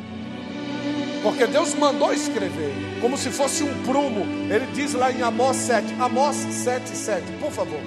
[1.23, 4.25] Porque Deus mandou escrever, como se fosse um prumo.
[4.51, 7.81] Ele diz lá em Amós 7, Amós 7, 7, por favor.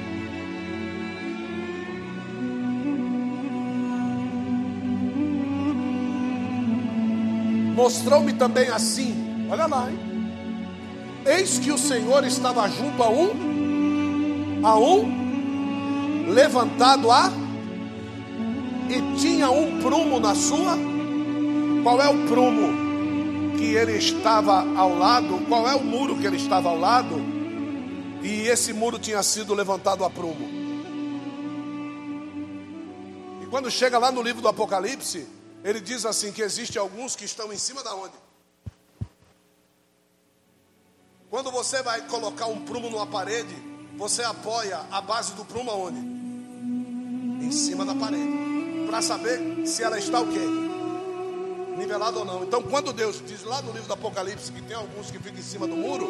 [7.75, 10.12] Mostrou-me também assim, olha lá, hein?
[11.25, 17.31] Eis que o Senhor estava junto a um, a um, levantado a,
[18.89, 20.77] e tinha um prumo na sua.
[21.83, 22.83] Qual é o prumo?
[23.63, 27.15] que ele estava ao lado, qual é o muro que ele estava ao lado,
[28.21, 30.49] e esse muro tinha sido levantado a prumo.
[33.41, 35.25] E quando chega lá no livro do Apocalipse,
[35.63, 38.22] ele diz assim: que existe alguns que estão em cima da onde?
[41.33, 43.55] Quando você vai colocar um prumo numa parede,
[43.97, 45.97] você apoia a base do prumo aonde?
[45.97, 48.85] Em cima da parede.
[48.85, 51.73] Para saber se ela está o quê?
[51.75, 52.43] nivelado ou não.
[52.43, 55.41] Então, quando Deus diz lá no livro do Apocalipse que tem alguns que ficam em
[55.41, 56.07] cima do muro,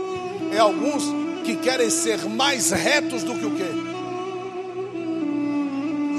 [0.53, 1.05] é alguns
[1.45, 3.71] que querem ser mais retos do que o quê?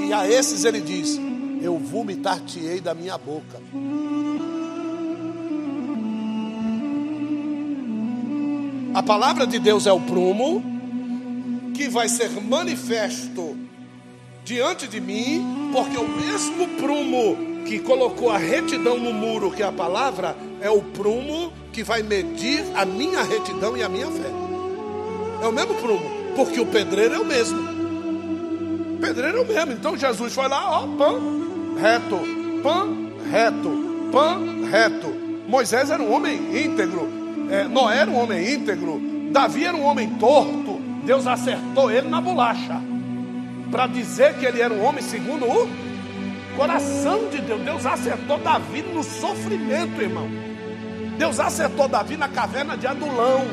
[0.07, 1.19] E a esses ele diz:
[1.61, 3.61] Eu vomitar-te-ei da minha boca.
[8.95, 10.63] A palavra de Deus é o prumo
[11.73, 13.57] que vai ser manifesto
[14.45, 19.65] diante de mim, porque o mesmo prumo que colocou a retidão no muro, que é
[19.65, 24.31] a palavra, é o prumo que vai medir a minha retidão e a minha fé.
[25.41, 27.59] É o mesmo prumo, porque o pedreiro é o mesmo.
[28.95, 29.73] O pedreiro é o mesmo.
[29.73, 31.19] Então Jesus foi lá, ó, pã,
[31.81, 32.17] reto,
[32.63, 32.87] pã,
[33.29, 34.39] reto, pã,
[34.71, 35.13] reto.
[35.49, 37.14] Moisés era um homem íntegro,
[37.49, 40.81] é, Noé era um homem íntegro, Davi era um homem torto.
[41.03, 42.81] Deus acertou ele na bolacha
[43.69, 45.69] para dizer que ele era um homem segundo o
[46.55, 47.61] Coração de Deus.
[47.61, 50.27] Deus acertou Davi no sofrimento, irmão.
[51.17, 53.45] Deus acertou Davi na caverna de Adulão.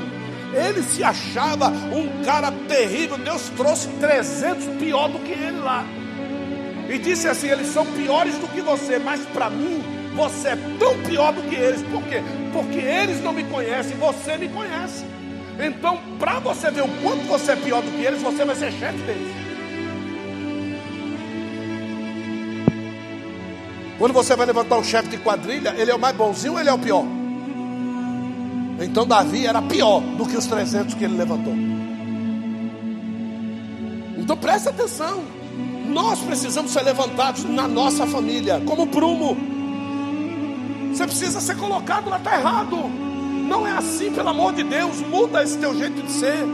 [0.54, 3.18] Ele se achava um cara terrível.
[3.18, 5.84] Deus trouxe 300 pior do que ele lá.
[6.88, 9.82] E disse assim: eles são piores do que você, mas para mim
[10.14, 11.82] você é tão pior do que eles.
[11.82, 12.22] Por quê?
[12.52, 15.04] Porque eles não me conhecem, você me conhece.
[15.58, 18.72] Então, para você ver o quanto você é pior do que eles, você vai ser
[18.72, 19.32] chefe deles.
[23.98, 26.68] Quando você vai levantar um chefe de quadrilha, ele é o mais bonzinho ou ele
[26.68, 27.04] é o pior?
[28.80, 31.54] Então Davi era pior do que os 300 que ele levantou.
[34.18, 35.22] Então presta atenção.
[35.86, 39.36] Nós precisamos ser levantados na nossa família, como prumo.
[40.92, 42.76] Você precisa ser colocado lá, está errado.
[42.76, 45.00] Não é assim, pelo amor de Deus.
[45.00, 46.44] Muda esse teu jeito de ser.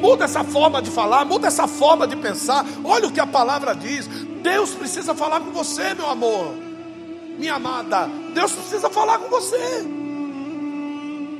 [0.00, 2.64] Muda essa forma de falar, muda essa forma de pensar.
[2.84, 4.08] Olha o que a palavra diz.
[4.42, 6.72] Deus precisa falar com você, meu amor
[7.42, 9.84] minha amada, Deus precisa falar com você.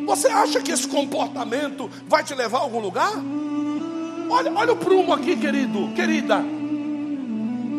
[0.04, 3.12] Você acha que esse comportamento vai te levar a algum lugar?
[4.28, 6.42] Olha, olha o prumo aqui, querido, querida.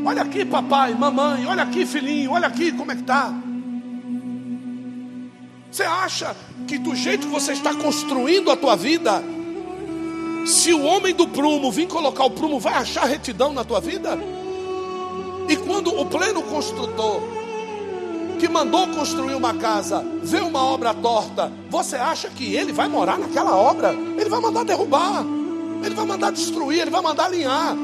[0.06, 1.46] Olha aqui, papai, mamãe.
[1.46, 2.32] Olha aqui, filhinho.
[2.32, 3.34] Olha aqui como é que está.
[5.74, 6.36] Você acha
[6.68, 9.24] que do jeito que você está construindo a tua vida,
[10.46, 14.16] se o homem do prumo vir colocar o prumo, vai achar retidão na tua vida?
[15.50, 17.22] E quando o pleno construtor
[18.40, 23.18] que mandou construir uma casa vê uma obra torta, você acha que ele vai morar
[23.18, 23.94] naquela obra?
[23.94, 25.26] Ele vai mandar derrubar,
[25.84, 27.76] ele vai mandar destruir, ele vai mandar alinhar.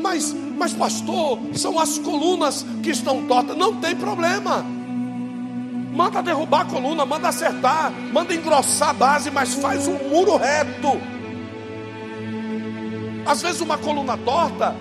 [0.00, 3.56] Mas, mas pastor, são as colunas que estão tortas.
[3.56, 4.73] Não tem problema.
[5.94, 11.00] Manda derrubar a coluna, manda acertar, manda engrossar a base, mas faz um muro reto.
[13.24, 14.74] Às vezes uma coluna torta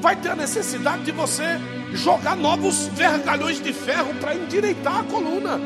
[0.00, 1.58] vai ter a necessidade de você
[1.92, 5.60] jogar novos vergalhões de ferro para endireitar a coluna.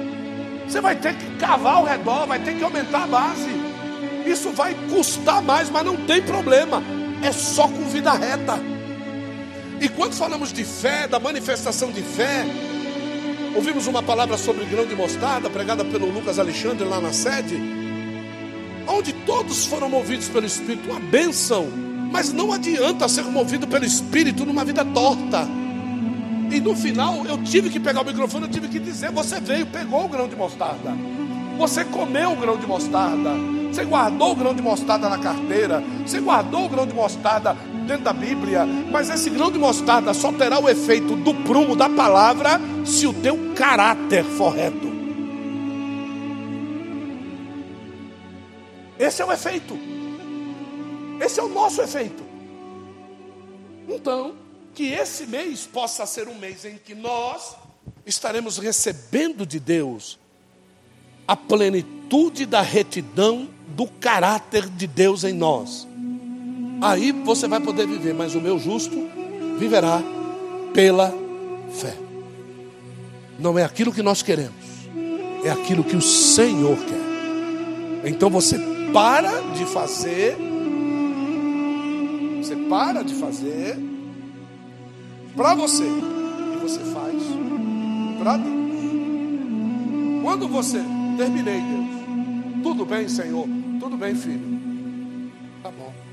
[0.66, 3.51] Você vai ter que cavar ao redor, vai ter que aumentar a base.
[4.24, 6.82] Isso vai custar mais, mas não tem problema.
[7.22, 8.59] É só com vida reta.
[9.80, 12.45] E quando falamos de fé, da manifestação de fé,
[13.55, 17.57] Ouvimos uma palavra sobre grão de mostarda, pregada pelo Lucas Alexandre lá na sede,
[18.86, 21.66] onde todos foram movidos pelo Espírito, uma bênção,
[22.12, 25.46] mas não adianta ser movido pelo Espírito numa vida torta.
[26.51, 29.66] E no final eu tive que pegar o microfone, eu tive que dizer: você veio,
[29.66, 30.96] pegou o grão de mostarda,
[31.59, 33.30] você comeu o grão de mostarda,
[33.70, 37.57] você guardou o grão de mostarda na carteira, você guardou o grão de mostarda
[37.89, 41.89] dentro da Bíblia, mas esse grão de mostarda só terá o efeito do prumo da
[41.89, 44.86] palavra se o teu caráter for reto.
[48.99, 49.78] Esse é o efeito.
[51.18, 52.22] Esse é o nosso efeito.
[53.89, 54.34] Então,
[54.74, 57.57] que esse mês possa ser um mês em que nós
[58.05, 60.18] estaremos recebendo de Deus
[61.26, 65.88] a plenitude da retidão do caráter de Deus em nós.
[66.81, 68.97] Aí você vai poder viver, mas o meu justo
[69.59, 70.03] viverá
[70.72, 71.12] pela
[71.72, 71.97] fé.
[73.39, 74.55] Não é aquilo que nós queremos,
[75.45, 78.09] é aquilo que o Senhor quer.
[78.09, 78.59] Então você
[78.93, 80.37] para de fazer,
[82.41, 83.76] você para de fazer
[85.39, 87.22] para você e você faz
[88.18, 88.59] para Deus.
[90.22, 90.81] Quando você
[91.16, 93.47] terminei, Deus, tudo bem, Senhor,
[93.79, 94.61] tudo bem, filho.
[95.62, 96.07] Tá bom.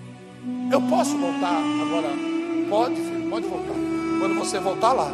[0.71, 2.09] Eu posso voltar agora?
[2.69, 3.73] Pode, filho, pode voltar.
[4.19, 5.11] Quando você voltar lá,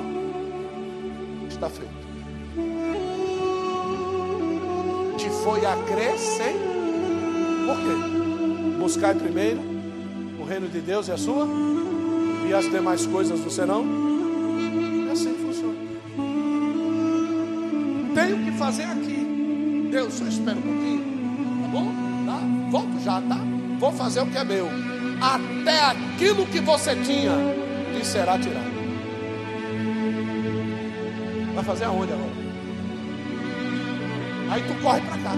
[1.48, 1.92] está feito.
[5.18, 6.72] Te foi acrescentado.
[7.66, 8.80] Por quê?
[8.80, 9.62] Buscar primeiro
[10.40, 11.48] o reino de Deus e a sua,
[12.48, 13.86] e as demais coisas você não.
[15.08, 15.76] É assim que funciona.
[18.16, 19.90] Tenho que fazer aqui.
[19.92, 21.04] Deus, só espera um pouquinho.
[21.62, 21.86] Tá bom?
[22.26, 22.70] Tá?
[22.72, 23.40] Volto já, tá?
[23.80, 24.91] Vou fazer o que é meu
[25.22, 27.32] até aquilo que você tinha
[27.94, 28.72] lhe será tirado.
[31.54, 32.32] Vai fazer aonde agora?
[34.50, 35.32] Aí tu corre para cá.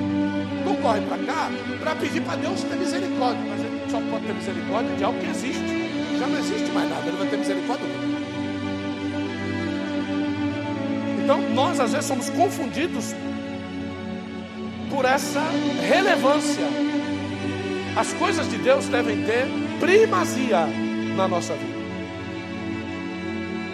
[0.64, 1.50] Tu corre para cá
[1.82, 3.44] para pedir para Deus ter misericórdia.
[3.50, 6.18] Mas ele só pode ter misericórdia de algo que existe.
[6.18, 7.06] Já não existe mais nada.
[7.06, 7.86] Ele vai ter misericórdia.
[11.24, 13.14] Então, nós às vezes somos confundidos
[14.90, 15.42] por essa
[15.88, 16.66] relevância.
[17.96, 20.66] As coisas de Deus devem ter primazia
[21.18, 21.74] na nossa vida.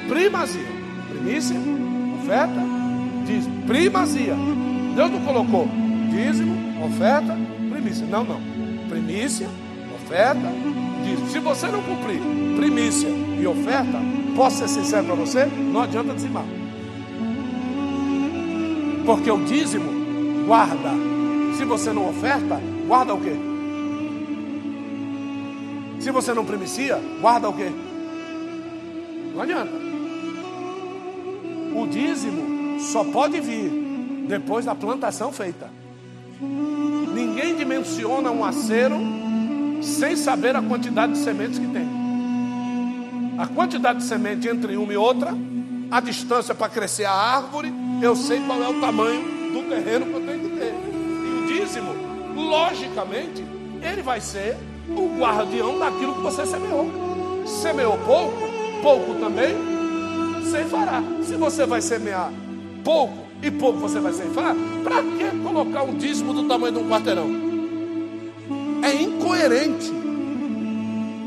[0.08, 0.80] Primazia.
[1.10, 1.56] Primícia,
[2.20, 2.62] oferta,
[3.28, 3.62] dízimo.
[3.68, 4.36] Primazia.
[4.96, 5.70] Deus não colocou
[6.10, 7.38] dízimo, oferta,
[7.70, 8.08] primícia.
[8.08, 8.42] Não, não.
[8.90, 9.48] Primícia,
[9.96, 10.52] oferta,
[11.04, 11.30] dízimo.
[11.30, 12.20] Se você não cumprir
[12.56, 14.00] primícia e oferta,
[14.36, 16.46] posso ser sincero para você, não adianta dizimar.
[19.06, 20.90] Porque o dízimo guarda.
[21.56, 23.49] Se você não oferta, guarda o quê?
[26.00, 27.70] Se você não primicia, guarda o quê?
[29.34, 29.72] Não adianta.
[31.76, 33.70] O dízimo só pode vir
[34.28, 35.70] depois da plantação feita.
[37.14, 38.96] Ninguém dimensiona um acero
[39.82, 41.88] sem saber a quantidade de sementes que tem.
[43.38, 45.34] A quantidade de semente entre uma e outra,
[45.92, 49.22] a distância para crescer a árvore, eu sei qual é o tamanho
[49.52, 50.74] do terreno que eu tenho que ter.
[50.74, 51.96] E o dízimo,
[52.36, 53.44] logicamente,
[53.82, 54.58] ele vai ser
[54.96, 56.90] o guardião daquilo que você semeou.
[57.46, 58.38] Semeou pouco,
[58.82, 59.56] pouco também
[60.50, 61.04] ceifará.
[61.24, 62.32] Se você vai semear
[62.84, 66.90] pouco e pouco você vai ceifar, para que colocar um dízimo do tamanho de um
[66.90, 67.30] quarteirão?
[68.84, 69.92] É incoerente.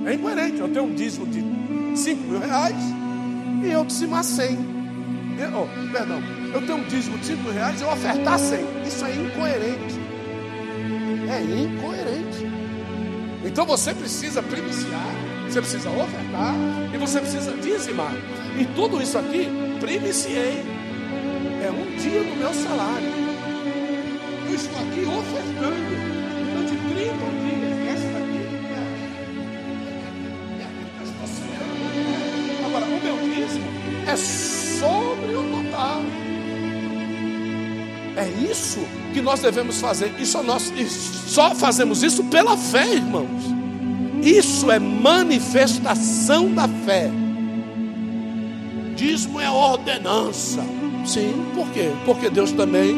[0.07, 0.59] É incoerente.
[0.59, 1.43] Eu tenho um dízimo de
[1.97, 2.77] 5 mil reais
[3.63, 4.73] e eu dizimar 100.
[5.39, 8.59] Eu, oh, perdão, eu tenho um dízimo de 5 mil reais e eu ofertar 100.
[8.87, 10.01] Isso é incoerente.
[11.31, 12.32] É incoerente.
[13.45, 15.11] Então você precisa primiciar,
[15.49, 16.55] você precisa ofertar
[16.95, 18.13] e você precisa dizimar.
[18.59, 19.49] E tudo isso aqui,
[19.81, 20.63] primiciei.
[21.65, 23.09] É um dia do meu salário.
[24.49, 26.22] Eu estou aqui ofertando
[38.17, 38.81] É isso
[39.13, 40.13] que nós devemos fazer.
[40.19, 40.73] E só, nós,
[41.27, 43.43] só fazemos isso pela fé, irmãos.
[44.23, 47.11] Isso é manifestação da fé.
[48.95, 50.63] Dízimo é ordenança.
[51.05, 51.91] Sim, por quê?
[52.05, 52.95] Porque Deus também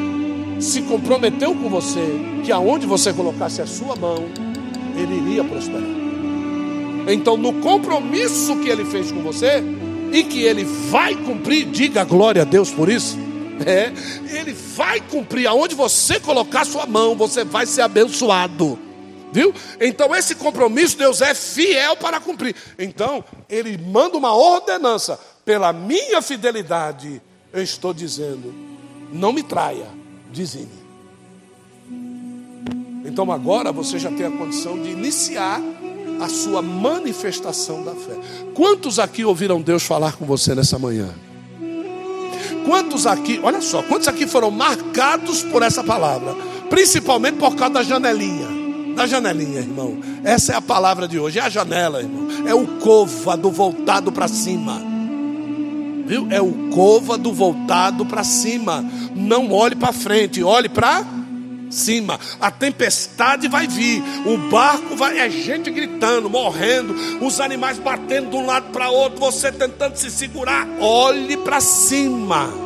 [0.60, 2.04] se comprometeu com você
[2.44, 4.26] que aonde você colocasse a sua mão,
[4.96, 5.82] Ele iria prosperar.
[7.08, 9.62] Então, no compromisso que Ele fez com você
[10.12, 13.23] e que Ele vai cumprir, diga glória a Deus por isso.
[13.66, 13.92] É,
[14.36, 18.78] ele vai cumprir aonde você colocar sua mão, você vai ser abençoado.
[19.32, 19.52] Viu?
[19.80, 22.54] Então esse compromisso Deus é fiel para cumprir.
[22.78, 27.20] Então ele manda uma ordenança pela minha fidelidade,
[27.52, 28.54] eu estou dizendo:
[29.12, 29.86] não me traia,
[30.30, 30.84] dizime.
[33.04, 35.60] Então agora você já tem a condição de iniciar
[36.20, 38.14] a sua manifestação da fé.
[38.54, 41.12] Quantos aqui ouviram Deus falar com você nessa manhã?
[42.64, 46.34] Quantos aqui, olha só, quantos aqui foram marcados por essa palavra?
[46.70, 48.48] Principalmente por causa da janelinha.
[48.94, 49.98] Da janelinha, irmão.
[50.22, 51.38] Essa é a palavra de hoje.
[51.38, 52.28] É a janela, irmão.
[52.46, 54.80] É o côvado voltado para cima.
[56.06, 56.26] Viu?
[56.30, 58.84] É o côvado voltado para cima.
[59.14, 61.04] Não olhe para frente, olhe para
[61.70, 62.18] cima.
[62.40, 66.94] A tempestade vai vir, o barco vai, é gente gritando, morrendo,
[67.24, 70.66] os animais batendo de um lado para outro, você tentando se segurar.
[70.80, 72.64] Olhe para cima.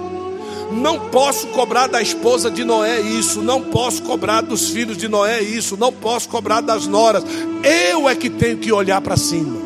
[0.70, 5.40] Não posso cobrar da esposa de Noé isso, não posso cobrar dos filhos de Noé
[5.40, 7.24] isso, não posso cobrar das noras.
[7.62, 9.57] Eu é que tenho que olhar para cima.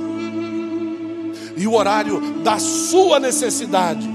[1.56, 4.08] E o horário da sua necessidade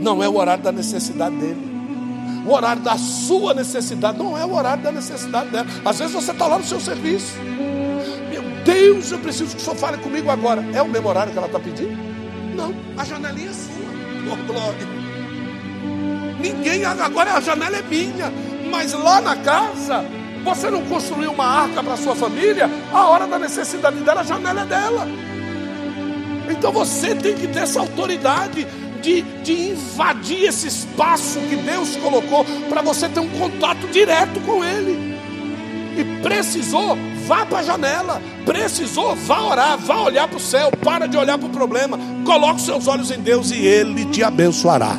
[0.00, 1.71] não é o horário da necessidade dele.
[2.44, 5.66] O horário da sua necessidade não é o horário da necessidade dela.
[5.84, 7.34] Às vezes você está lá no seu serviço.
[8.30, 10.64] Meu Deus, eu preciso que o senhor fale comigo agora.
[10.72, 11.96] É o mesmo horário que ela está pedindo?
[12.56, 13.82] Não, a janelinha é sua.
[14.24, 14.86] Oh, glória.
[16.38, 18.32] Ninguém, agora a janela é minha.
[18.70, 20.04] Mas lá na casa,
[20.44, 24.62] você não construiu uma arca para sua família, a hora da necessidade dela, a janela
[24.62, 25.08] é dela.
[26.50, 28.66] Então você tem que ter essa autoridade
[29.02, 34.64] de, de invadir esse espaço que Deus colocou para você ter um contato direto com
[34.64, 35.12] Ele.
[35.98, 36.96] E precisou,
[37.26, 38.22] vá para a janela.
[38.46, 40.70] Precisou, vá orar, vá olhar para o céu.
[40.82, 41.98] Para de olhar para o problema.
[42.24, 44.96] Coloque seus olhos em Deus e Ele te abençoará.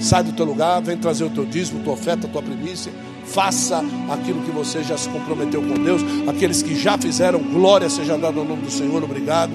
[0.00, 2.92] Sai do teu lugar, vem trazer o teu dízimo, tua oferta, tua primícia.
[3.24, 6.02] Faça aquilo que você já se comprometeu com Deus.
[6.28, 9.02] Aqueles que já fizeram, glória seja dada ao nome do Senhor.
[9.02, 9.52] Obrigado.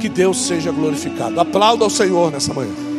[0.00, 1.38] Que Deus seja glorificado.
[1.38, 2.89] Aplauda ao Senhor nessa manhã.